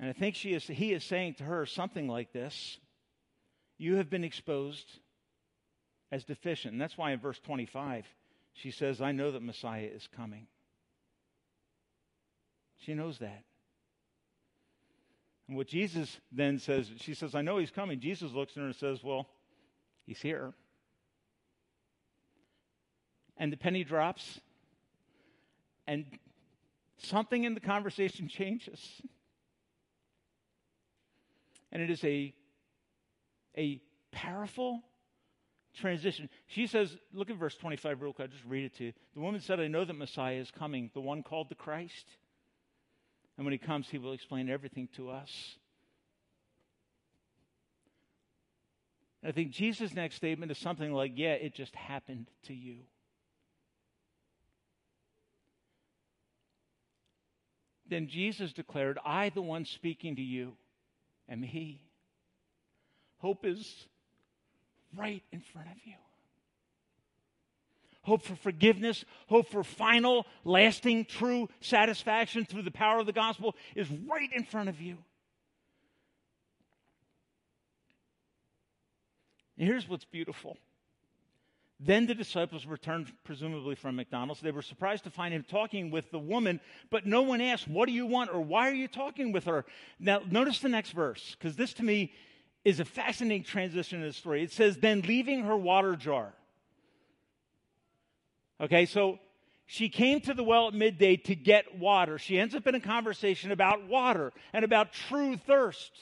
[0.00, 2.78] And I think she is, he is saying to her something like this
[3.76, 4.90] You have been exposed
[6.10, 6.72] as deficient.
[6.72, 8.06] And that's why in verse 25,
[8.56, 10.46] she says, I know that Messiah is coming.
[12.78, 13.44] She knows that.
[15.46, 18.00] And what Jesus then says, she says, I know he's coming.
[18.00, 19.28] Jesus looks at her and says, Well,
[20.06, 20.54] he's here.
[23.36, 24.40] And the penny drops,
[25.86, 26.06] and
[26.96, 28.80] something in the conversation changes.
[31.70, 32.32] And it is a,
[33.58, 34.82] a powerful
[35.76, 36.28] transition.
[36.46, 38.28] She says, look at verse 25 real quick.
[38.28, 38.92] I'll just read it to you.
[39.14, 42.06] The woman said, I know that Messiah is coming, the one called the Christ.
[43.36, 45.56] And when he comes, he will explain everything to us.
[49.24, 52.76] I think Jesus' next statement is something like, Yeah, it just happened to you.
[57.88, 60.54] Then Jesus declared, I, the one speaking to you,
[61.28, 61.82] am He.
[63.18, 63.86] Hope is
[64.96, 65.94] right in front of you
[68.06, 73.56] hope for forgiveness, hope for final, lasting, true satisfaction through the power of the gospel
[73.74, 74.96] is right in front of you.
[79.58, 80.56] And here's what's beautiful.
[81.80, 84.40] Then the disciples returned, presumably from McDonald's.
[84.40, 87.86] They were surprised to find him talking with the woman, but no one asked, What
[87.86, 88.30] do you want?
[88.32, 89.66] or Why are you talking with her?
[89.98, 92.12] Now, notice the next verse, because this to me
[92.66, 94.42] is a fascinating transition in the story.
[94.42, 96.34] It says, Then leaving her water jar,
[98.60, 99.18] Okay, so
[99.66, 102.18] she came to the well at midday to get water.
[102.18, 105.92] She ends up in a conversation about water and about true thirst.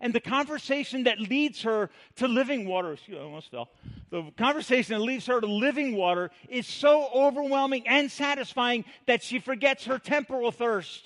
[0.00, 3.68] And the conversation that leads her to living water, she almost fell.
[4.10, 9.40] The conversation that leads her to living water is so overwhelming and satisfying that she
[9.40, 11.04] forgets her temporal thirst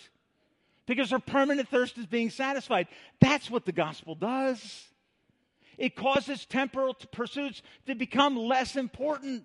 [0.87, 2.87] because her permanent thirst is being satisfied.
[3.19, 4.92] That's what the gospel does.
[5.83, 9.43] It causes temporal pursuits to become less important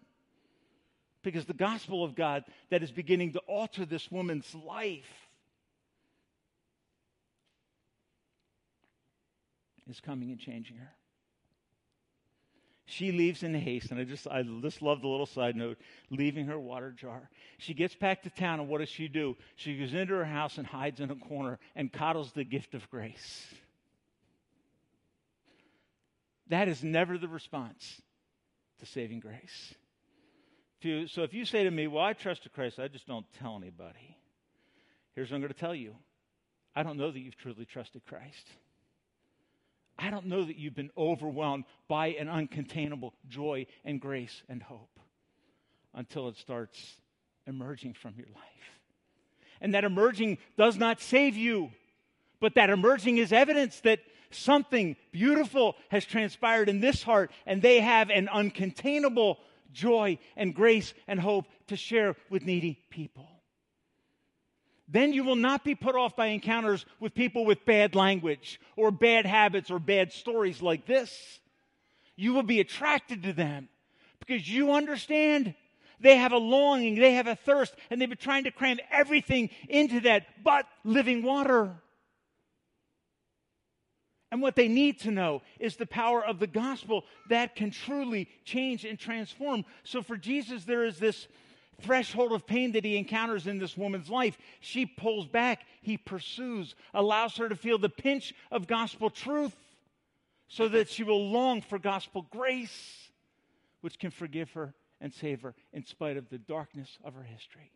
[1.23, 5.32] because the gospel of God that is beginning to alter this woman's life
[9.89, 10.91] is coming and changing her.
[12.86, 15.80] She leaves in haste, and I just I just love the little side note,
[16.12, 17.32] leaving her water jar.
[17.58, 19.36] She gets back to town, and what does she do?
[19.56, 22.88] She goes into her house and hides in a corner and coddles the gift of
[22.91, 23.56] grace.
[26.49, 28.01] That is never the response
[28.79, 29.73] to saving grace.
[30.81, 34.17] So if you say to me, Well, I trusted Christ, I just don't tell anybody.
[35.15, 35.95] Here's what I'm going to tell you
[36.75, 38.47] I don't know that you've truly trusted Christ.
[39.99, 44.99] I don't know that you've been overwhelmed by an uncontainable joy and grace and hope
[45.95, 46.97] until it starts
[47.47, 48.43] emerging from your life.
[49.59, 51.72] And that emerging does not save you,
[52.39, 57.80] but that emerging is evidence that something beautiful has transpired in this heart and they
[57.80, 59.38] have an uncontainable
[59.73, 63.30] joy and grace and hope to share with needy people.
[64.88, 68.89] Then you will not be put off by encounters with people with bad language or
[68.89, 71.39] bad habits or bad stories like this.
[72.15, 73.69] You will be attracted to them
[74.19, 75.53] because you understand
[75.99, 79.49] They have a longing, they have a thirst, and they've been trying to cram everything
[79.67, 81.75] into that but living water.
[84.32, 88.28] And what they need to know is the power of the gospel that can truly
[88.43, 89.63] change and transform.
[89.84, 91.28] So for Jesus, there is this
[91.82, 94.38] threshold of pain that he encounters in this woman's life.
[94.59, 99.55] She pulls back, he pursues, allows her to feel the pinch of gospel truth
[100.49, 103.09] so that she will long for gospel grace,
[103.82, 107.71] which can forgive her and save her in spite of the darkness of her history.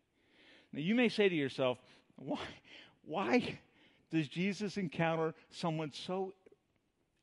[0.72, 1.78] Now, you may say to yourself,
[2.16, 2.38] why,
[3.04, 3.58] why
[4.10, 6.34] does Jesus encounter someone so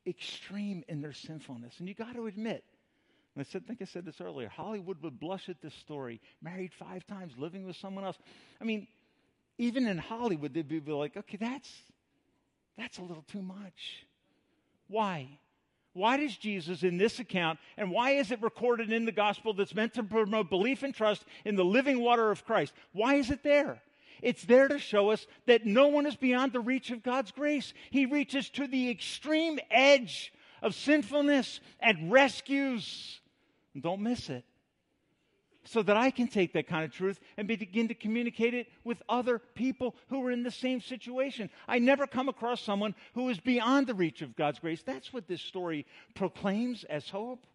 [0.06, 1.74] extreme in their sinfulness?
[1.78, 2.64] And you got to admit,
[3.38, 4.48] I said, think I said this earlier.
[4.48, 6.20] Hollywood would blush at this story.
[6.42, 8.18] Married five times, living with someone else.
[8.60, 8.86] I mean,
[9.56, 11.70] even in Hollywood, they'd be like, okay, that's
[12.76, 14.06] that's a little too much.
[14.88, 15.28] Why?
[15.92, 19.74] Why does Jesus in this account, and why is it recorded in the gospel that's
[19.74, 22.72] meant to promote belief and trust in the living water of Christ?
[22.92, 23.82] Why is it there?
[24.22, 27.72] It's there to show us that no one is beyond the reach of God's grace.
[27.90, 33.20] He reaches to the extreme edge of sinfulness and rescues.
[33.78, 34.44] Don't miss it.
[35.64, 39.02] So that I can take that kind of truth and begin to communicate it with
[39.08, 41.50] other people who are in the same situation.
[41.68, 44.82] I never come across someone who is beyond the reach of God's grace.
[44.82, 47.46] That's what this story proclaims as hope.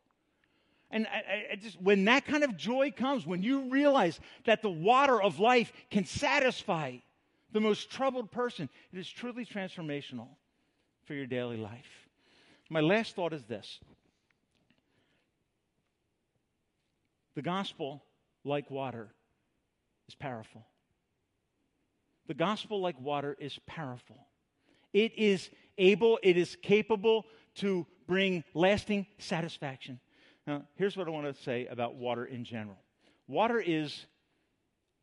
[0.95, 4.69] And I, I just, when that kind of joy comes, when you realize that the
[4.69, 6.95] water of life can satisfy
[7.51, 10.29] the most troubled person, it is truly transformational
[11.03, 12.07] for your daily life.
[12.69, 13.79] My last thought is this
[17.35, 18.01] the gospel,
[18.45, 19.09] like water,
[20.07, 20.65] is powerful.
[22.27, 24.27] The gospel, like water, is powerful.
[24.93, 27.25] It is able, it is capable
[27.55, 29.99] to bring lasting satisfaction.
[30.47, 32.77] Now, here's what I want to say about water in general
[33.27, 34.05] water is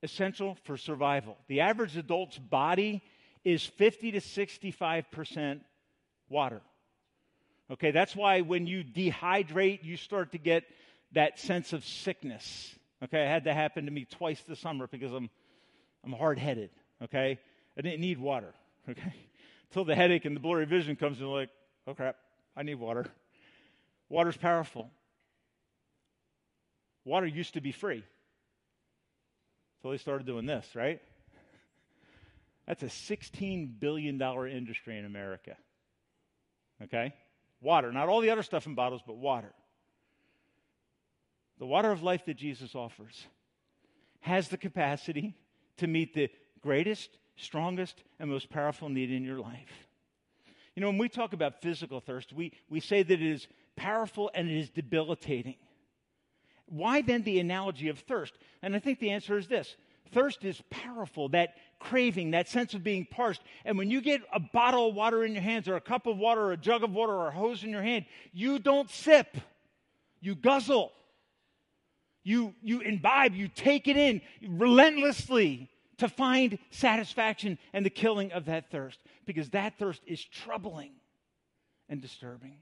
[0.02, 1.36] essential for survival.
[1.48, 3.02] The average adult's body
[3.44, 5.60] is 50 to 65%
[6.28, 6.60] water.
[7.70, 10.64] Okay, that's why when you dehydrate, you start to get
[11.12, 12.74] that sense of sickness.
[13.02, 15.30] Okay, it had to happen to me twice this summer because I'm,
[16.04, 16.70] I'm hard headed.
[17.02, 17.38] Okay,
[17.76, 18.54] I didn't need water.
[18.90, 19.14] Okay,
[19.70, 21.50] until the headache and the blurry vision comes and like,
[21.86, 22.16] oh crap,
[22.56, 23.06] I need water.
[24.08, 24.90] Water's powerful.
[27.04, 28.04] Water used to be free.
[29.82, 31.00] So they started doing this, right?
[32.66, 35.56] That's a $16 billion industry in America.
[36.82, 37.12] Okay?
[37.60, 39.52] Water, not all the other stuff in bottles, but water.
[41.58, 43.26] The water of life that Jesus offers
[44.20, 45.34] has the capacity
[45.78, 46.30] to meet the
[46.60, 49.88] greatest, strongest, and most powerful need in your life.
[50.74, 53.46] You know, when we talk about physical thirst, we, we say that it is
[53.76, 55.56] powerful and it is debilitating.
[56.72, 58.32] Why then the analogy of thirst?
[58.62, 59.76] And I think the answer is this
[60.10, 61.28] thirst is powerful.
[61.28, 63.42] That craving, that sense of being parched.
[63.66, 66.16] And when you get a bottle of water in your hands, or a cup of
[66.16, 69.36] water, or a jug of water, or a hose in your hand, you don't sip,
[70.20, 70.92] you guzzle.
[72.24, 75.68] You, you imbibe, you take it in relentlessly
[75.98, 80.92] to find satisfaction and the killing of that thirst, because that thirst is troubling
[81.88, 82.58] and disturbing.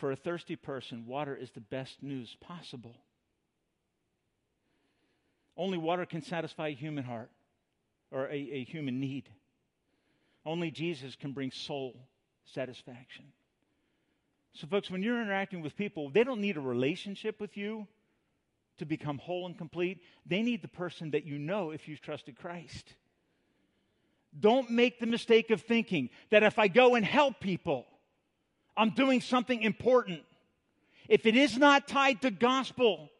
[0.00, 2.96] For a thirsty person, water is the best news possible.
[5.58, 7.30] Only water can satisfy a human heart
[8.10, 9.28] or a, a human need.
[10.46, 12.00] Only Jesus can bring soul
[12.46, 13.26] satisfaction.
[14.54, 17.86] So, folks, when you're interacting with people, they don't need a relationship with you
[18.78, 20.02] to become whole and complete.
[20.24, 22.94] They need the person that you know if you've trusted Christ.
[24.38, 27.86] Don't make the mistake of thinking that if I go and help people,
[28.80, 30.22] I'm doing something important.
[31.06, 33.10] If it is not tied to gospel,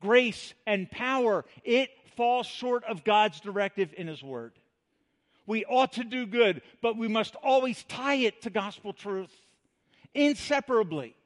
[0.00, 4.52] grace, and power, it falls short of God's directive in His Word.
[5.44, 9.32] We ought to do good, but we must always tie it to gospel truth.
[10.14, 11.16] Inseparably,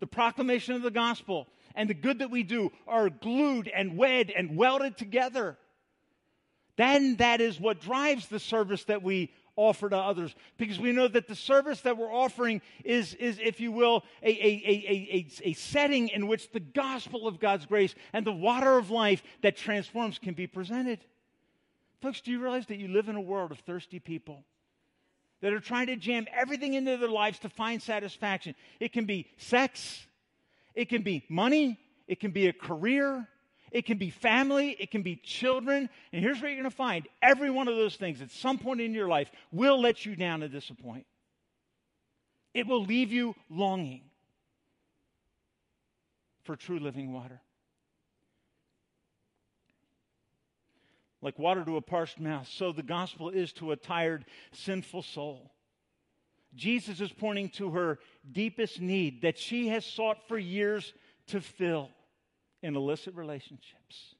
[0.00, 4.30] the proclamation of the gospel and the good that we do are glued and wed
[4.36, 5.56] and welded together.
[6.76, 11.08] Then that is what drives the service that we offer to others because we know
[11.08, 15.52] that the service that we're offering is, is if you will, a, a, a, a,
[15.52, 20.18] setting in which the gospel of God's grace and the water of life that transforms
[20.18, 21.04] can be presented.
[22.02, 24.44] Folks, do you realize that you live in a world of thirsty people?
[25.40, 28.54] That are trying to jam everything into their lives to find satisfaction.
[28.80, 30.06] It can be sex,
[30.74, 33.28] it can be money, it can be a career,
[33.74, 35.90] it can be family, it can be children.
[36.12, 38.80] And here's what you're going to find every one of those things at some point
[38.80, 41.06] in your life will let you down and disappoint.
[42.54, 44.02] It will leave you longing.
[46.44, 47.40] for true living water.
[51.22, 55.50] Like water to a parched mouth, so the gospel is to a tired, sinful soul.
[56.54, 57.98] Jesus is pointing to her
[58.30, 60.92] deepest need that she has sought for years
[61.28, 61.88] to fill
[62.64, 64.14] in illicit relationships.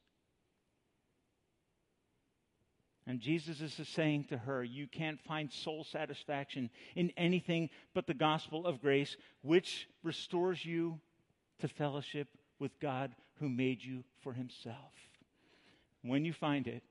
[3.07, 8.15] And Jesus is saying to her, You can't find soul satisfaction in anything but the
[8.15, 11.01] gospel of grace, which restores you
[11.61, 12.29] to fellowship
[12.59, 14.93] with God who made you for himself.
[16.03, 16.83] When you find it,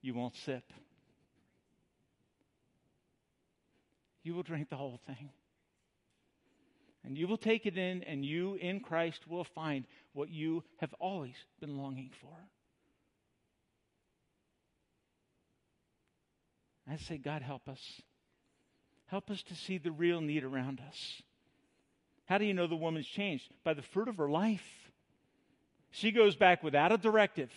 [0.00, 0.72] you won't sip.
[4.22, 5.30] You will drink the whole thing.
[7.08, 10.92] And you will take it in, and you in Christ will find what you have
[11.00, 12.36] always been longing for.
[16.86, 17.80] I say, God, help us.
[19.06, 21.22] Help us to see the real need around us.
[22.26, 23.48] How do you know the woman's changed?
[23.64, 24.90] By the fruit of her life.
[25.90, 27.50] She goes back without a directive,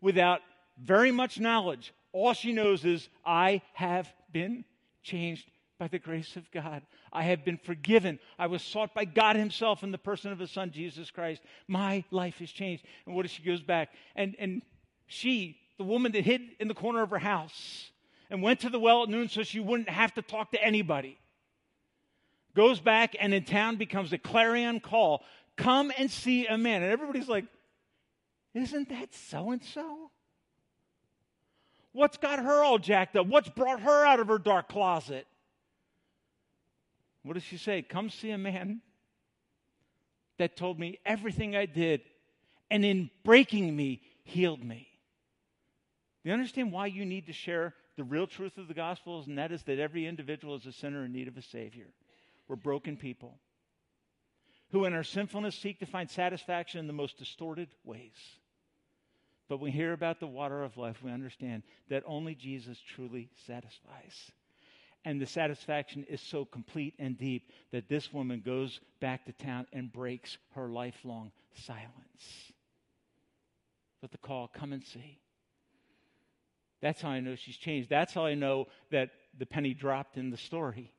[0.00, 0.40] without
[0.82, 1.94] very much knowledge.
[2.10, 4.64] All she knows is, I have been
[5.04, 5.48] changed
[5.78, 6.82] by the grace of God.
[7.12, 8.18] I have been forgiven.
[8.38, 11.42] I was sought by God Himself in the person of His Son, Jesus Christ.
[11.68, 12.84] My life has changed.
[13.06, 13.90] And what if she goes back?
[14.14, 14.62] And, and
[15.06, 17.90] she, the woman that hid in the corner of her house
[18.30, 21.18] and went to the well at noon so she wouldn't have to talk to anybody,
[22.54, 25.22] goes back and in town becomes a clarion call
[25.56, 26.82] come and see a man.
[26.82, 27.44] And everybody's like,
[28.54, 30.10] isn't that so and so?
[31.92, 33.26] What's got her all jacked up?
[33.26, 35.26] What's brought her out of her dark closet?
[37.26, 37.82] What does she say?
[37.82, 38.80] Come see a man
[40.38, 42.02] that told me everything I did
[42.70, 44.88] and in breaking me, healed me.
[46.22, 49.24] Do you understand why you need to share the real truth of the gospel?
[49.26, 51.86] And that is that every individual is a sinner in need of a Savior.
[52.46, 53.38] We're broken people
[54.70, 58.16] who, in our sinfulness, seek to find satisfaction in the most distorted ways.
[59.48, 63.30] But when we hear about the water of life, we understand that only Jesus truly
[63.46, 64.30] satisfies.
[65.06, 69.68] And the satisfaction is so complete and deep that this woman goes back to town
[69.72, 72.52] and breaks her lifelong silence.
[74.00, 75.20] But the call, come and see.
[76.82, 77.88] That's how I know she's changed.
[77.88, 80.92] That's how I know that the penny dropped in the story.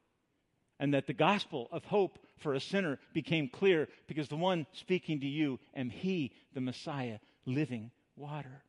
[0.80, 5.20] And that the gospel of hope for a sinner became clear because the one speaking
[5.20, 8.64] to you am He, the Messiah, living water.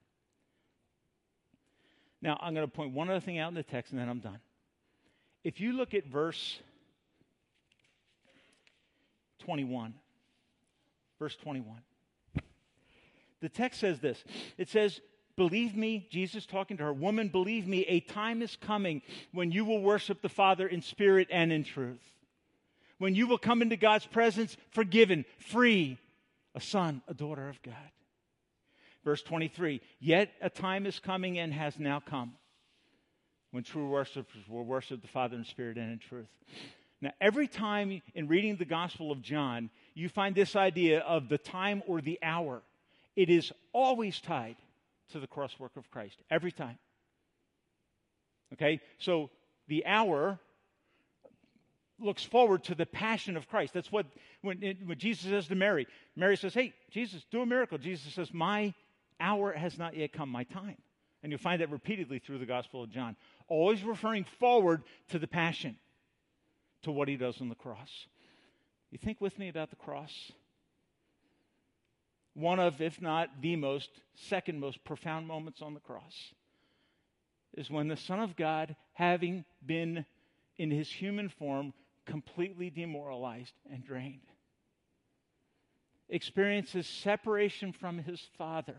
[2.21, 4.19] Now, I'm going to point one other thing out in the text and then I'm
[4.19, 4.41] done.
[5.49, 6.59] If you look at verse
[9.39, 9.95] 21,
[11.19, 11.79] verse 21,
[13.41, 14.23] the text says this
[14.59, 15.01] it says,
[15.37, 19.01] Believe me, Jesus talking to her, woman, believe me, a time is coming
[19.33, 22.05] when you will worship the Father in spirit and in truth.
[22.99, 25.97] When you will come into God's presence forgiven, free,
[26.55, 27.75] a son, a daughter of God.
[29.03, 32.35] Verse 23 Yet a time is coming and has now come
[33.51, 36.29] when true worshipers will worship the Father in spirit and in truth.
[37.01, 41.39] Now, every time in reading the Gospel of John, you find this idea of the
[41.39, 42.63] time or the hour.
[43.15, 44.57] It is always tied
[45.13, 46.79] to the cross work of Christ, every time.
[48.55, 48.81] Okay?
[48.99, 49.31] So
[49.69, 50.39] the hour
[52.01, 53.75] looks forward to the passion of Christ.
[53.75, 54.07] That's what
[54.43, 55.87] when, it, when Jesus says to Mary,
[56.17, 57.79] Mary says, Hey, Jesus, do a miracle.
[57.79, 58.75] Jesus says, My
[59.21, 60.77] hour has not yet come, my time.
[61.23, 63.17] And you'll find that repeatedly through the Gospel of John
[63.49, 65.77] always referring forward to the passion,
[66.83, 68.07] to what he does on the cross.
[68.91, 70.33] You think with me about the cross?
[72.35, 76.33] One of, if not the most, second most profound moments on the cross
[77.57, 80.05] is when the Son of God, having been
[80.57, 81.73] in his human form,
[82.07, 84.21] completely demoralized and drained,
[86.09, 88.77] experiences separation from his Father,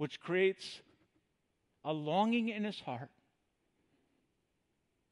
[0.00, 0.80] which creates
[1.84, 3.10] a longing in his heart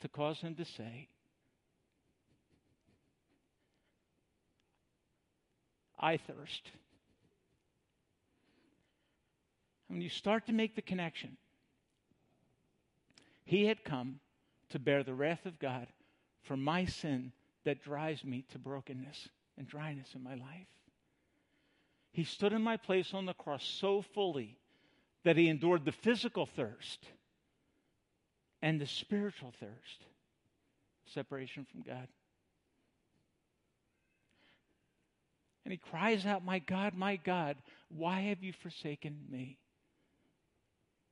[0.01, 1.09] to cause him to say,
[6.01, 6.70] I thirst.
[9.89, 11.36] When you start to make the connection,
[13.45, 14.20] he had come
[14.70, 15.89] to bear the wrath of God
[16.45, 17.32] for my sin
[17.66, 19.28] that drives me to brokenness
[19.59, 20.68] and dryness in my life.
[22.11, 24.57] He stood in my place on the cross so fully
[25.24, 27.06] that he endured the physical thirst
[28.62, 30.04] and the spiritual thirst
[31.06, 32.08] separation from God.
[35.64, 37.56] And he cries out, My God, my God,
[37.88, 39.58] why have you forsaken me?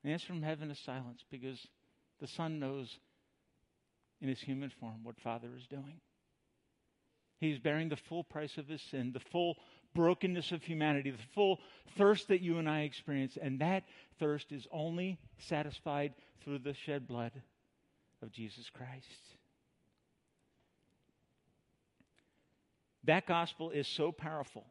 [0.02, 1.66] The answer from heaven is silence because
[2.20, 2.98] the Son knows
[4.20, 6.00] in his human form what Father is doing.
[7.38, 9.56] He's bearing the full price of his sin, the full
[9.96, 11.58] brokenness of humanity, the full
[11.96, 13.36] thirst that you and I experience.
[13.40, 13.84] And that
[14.20, 17.32] thirst is only satisfied through the shed blood
[18.22, 19.06] of Jesus Christ.
[23.04, 24.64] That gospel is so powerful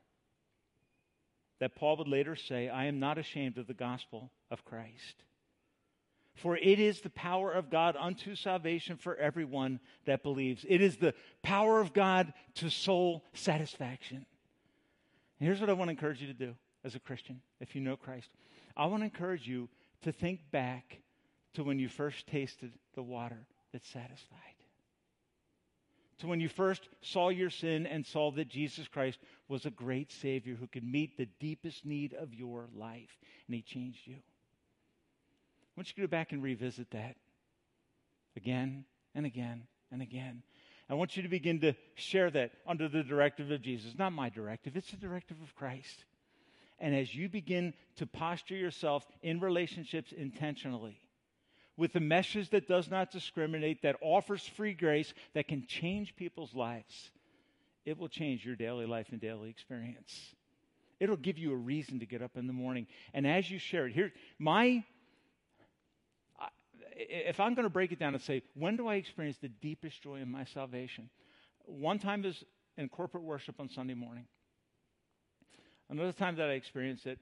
[1.59, 5.23] that Paul would later say, I am not ashamed of the gospel of Christ.
[6.35, 10.65] For it is the power of God unto salvation for everyone that believes.
[10.67, 11.13] It is the
[11.43, 14.25] power of God to soul satisfaction.
[15.39, 17.81] And here's what I want to encourage you to do as a Christian, if you
[17.81, 18.29] know Christ.
[18.77, 19.69] I want to encourage you
[20.03, 20.99] to think back
[21.53, 24.55] to when you first tasted the water that satisfied
[26.19, 30.11] to when you first saw your sin and saw that Jesus Christ was a great
[30.11, 33.17] Savior who could meet the deepest need of your life,
[33.47, 34.15] and He changed you.
[34.15, 37.15] I want you to go back and revisit that
[38.37, 40.41] again and again and again.
[40.89, 43.97] I want you to begin to share that under the directive of Jesus.
[43.97, 46.05] Not my directive, it's the directive of Christ.
[46.79, 50.99] And as you begin to posture yourself in relationships intentionally,
[51.77, 56.53] with a message that does not discriminate, that offers free grace, that can change people's
[56.53, 57.11] lives,
[57.85, 60.35] it will change your daily life and daily experience.
[60.99, 62.87] It'll give you a reason to get up in the morning.
[63.13, 64.83] And as you share it, here, my,
[66.95, 70.01] if I'm going to break it down and say, when do I experience the deepest
[70.01, 71.09] joy in my salvation?
[71.65, 72.43] One time is
[72.77, 74.25] in corporate worship on Sunday morning.
[75.89, 77.19] Another time that I experience it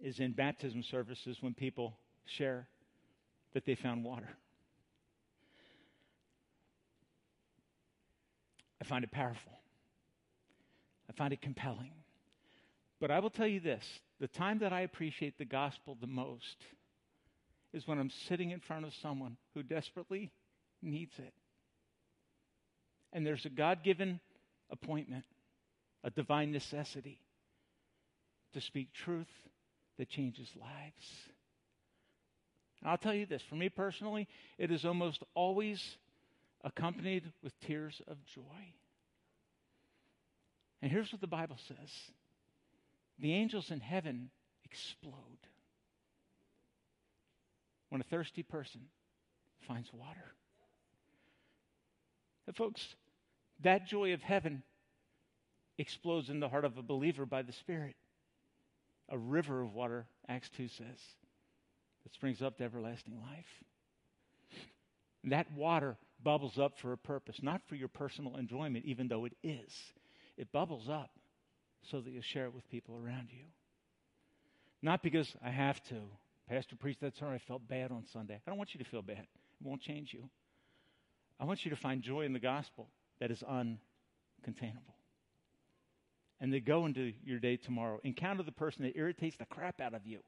[0.00, 2.68] is in baptism services when people share
[3.52, 4.28] that they found water.
[8.80, 9.52] I find it powerful.
[11.08, 11.90] I find it compelling.
[13.00, 13.84] But I will tell you this
[14.20, 16.56] the time that I appreciate the gospel the most
[17.72, 20.32] is when I'm sitting in front of someone who desperately
[20.82, 21.32] needs it.
[23.12, 24.20] And there's a God given
[24.70, 25.24] appointment,
[26.04, 27.18] a divine necessity
[28.52, 29.30] to speak truth
[29.98, 31.28] that changes lives.
[32.80, 35.96] And I'll tell you this for me personally, it is almost always
[36.64, 38.74] accompanied with tears of joy.
[40.82, 41.90] And here's what the Bible says
[43.18, 44.30] the angels in heaven
[44.64, 45.14] explode
[47.90, 48.80] when a thirsty person
[49.68, 50.34] finds water.
[52.54, 52.84] Folks,
[53.62, 54.62] that joy of heaven
[55.78, 57.94] explodes in the heart of a believer by the Spirit.
[59.08, 60.98] A river of water, Acts 2 says
[62.02, 63.46] that springs up to everlasting life.
[65.24, 69.36] That water bubbles up for a purpose, not for your personal enjoyment, even though it
[69.42, 69.72] is.
[70.36, 71.10] It bubbles up
[71.90, 73.44] so that you'll share it with people around you.
[74.82, 75.96] Not because I have to.
[76.50, 78.34] Pastor preached that sermon, I felt bad on Sunday.
[78.34, 79.18] I don't want you to feel bad.
[79.20, 80.28] It won't change you.
[81.38, 82.88] I want you to find joy in the gospel
[83.20, 84.96] that is uncontainable.
[86.40, 88.00] And then go into your day tomorrow.
[88.02, 90.18] Encounter the person that irritates the crap out of you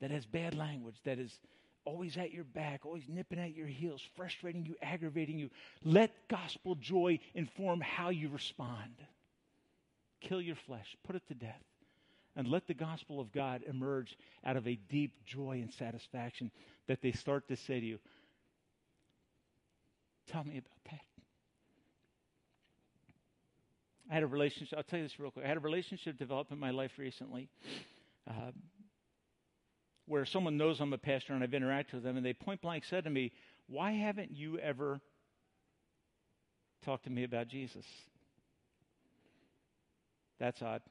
[0.00, 1.38] that has bad language, that is
[1.84, 5.50] always at your back, always nipping at your heels, frustrating you, aggravating you.
[5.84, 8.94] Let gospel joy inform how you respond.
[10.22, 11.62] Kill your flesh, put it to death,
[12.38, 14.16] and let the gospel of God emerge
[14.46, 16.52] out of a deep joy and satisfaction
[16.86, 17.98] that they start to say to you,
[20.28, 21.00] Tell me about that.
[24.10, 25.44] I had a relationship, I'll tell you this real quick.
[25.44, 27.48] I had a relationship develop in my life recently.
[28.28, 28.52] Uh,
[30.06, 32.84] where someone knows I'm a pastor and I've interacted with them, and they point blank
[32.84, 33.32] said to me,
[33.66, 35.00] Why haven't you ever
[36.84, 37.84] talked to me about Jesus?
[40.38, 40.82] That's odd.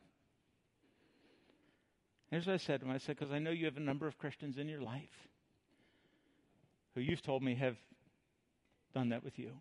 [2.29, 4.07] Here's what I said to them I said, Because I know you have a number
[4.07, 5.27] of Christians in your life
[6.95, 7.77] who you've told me have
[8.93, 9.51] done that with you.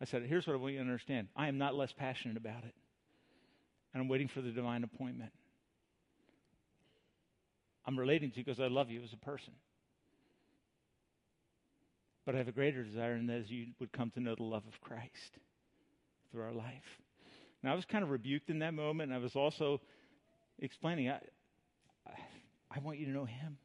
[0.00, 2.64] I said, Here's what I want you to understand I am not less passionate about
[2.64, 2.74] it.
[3.92, 5.32] And I'm waiting for the divine appointment.
[7.86, 9.52] I'm relating to you because I love you as a person.
[12.24, 14.44] But I have a greater desire, and that is you would come to know the
[14.44, 15.38] love of Christ
[16.30, 17.00] through our life.
[17.62, 19.80] Now, I was kind of rebuked in that moment, and I was also
[20.60, 21.18] explaining, I,
[22.70, 23.58] I want you to know Him.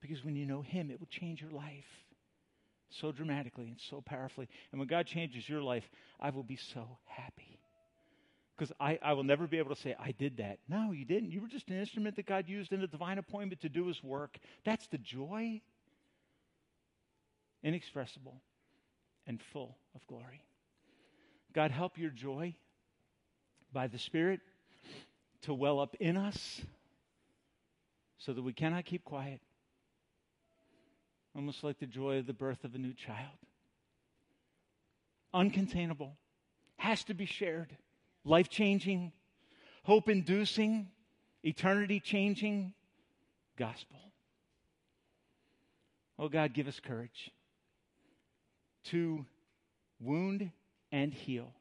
[0.00, 1.86] Because when you know Him, it will change your life
[2.90, 4.48] so dramatically and so powerfully.
[4.72, 5.84] And when God changes your life,
[6.20, 7.58] I will be so happy.
[8.56, 10.58] Because I, I will never be able to say, I did that.
[10.68, 11.30] No, you didn't.
[11.30, 14.02] You were just an instrument that God used in a divine appointment to do his
[14.02, 14.36] work.
[14.64, 15.60] That's the joy.
[17.62, 18.40] Inexpressible
[19.26, 20.42] and full of glory.
[21.52, 22.54] God, help your joy
[23.72, 24.40] by the Spirit
[25.42, 26.60] to well up in us
[28.18, 29.40] so that we cannot keep quiet.
[31.34, 33.38] Almost like the joy of the birth of a new child.
[35.34, 36.12] Uncontainable,
[36.78, 37.76] has to be shared
[38.24, 39.12] life changing,
[39.84, 40.88] hope inducing,
[41.42, 42.72] eternity changing
[43.56, 43.98] gospel.
[46.18, 47.30] Oh God, give us courage
[48.86, 49.24] to
[50.00, 50.50] wound
[50.90, 51.52] and heal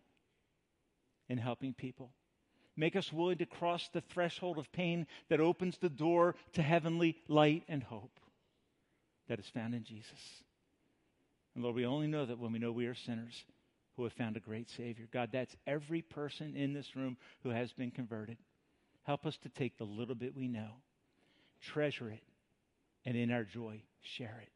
[1.29, 2.11] in helping people.
[2.77, 7.17] Make us willing to cross the threshold of pain that opens the door to heavenly
[7.27, 8.19] light and hope
[9.27, 10.43] that is found in Jesus.
[11.55, 13.43] And Lord, we only know that when we know we are sinners
[13.95, 15.07] who have found a great Savior.
[15.11, 18.37] God, that's every person in this room who has been converted.
[19.01, 20.69] Help us to take the little bit we know,
[21.61, 22.21] treasure it,
[23.05, 24.49] and in our joy, share it.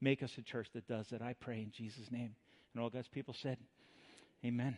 [0.00, 1.22] Make us a church that does that.
[1.22, 2.34] I pray in Jesus' name.
[2.74, 3.58] And all God's people said,
[4.44, 4.76] Amen.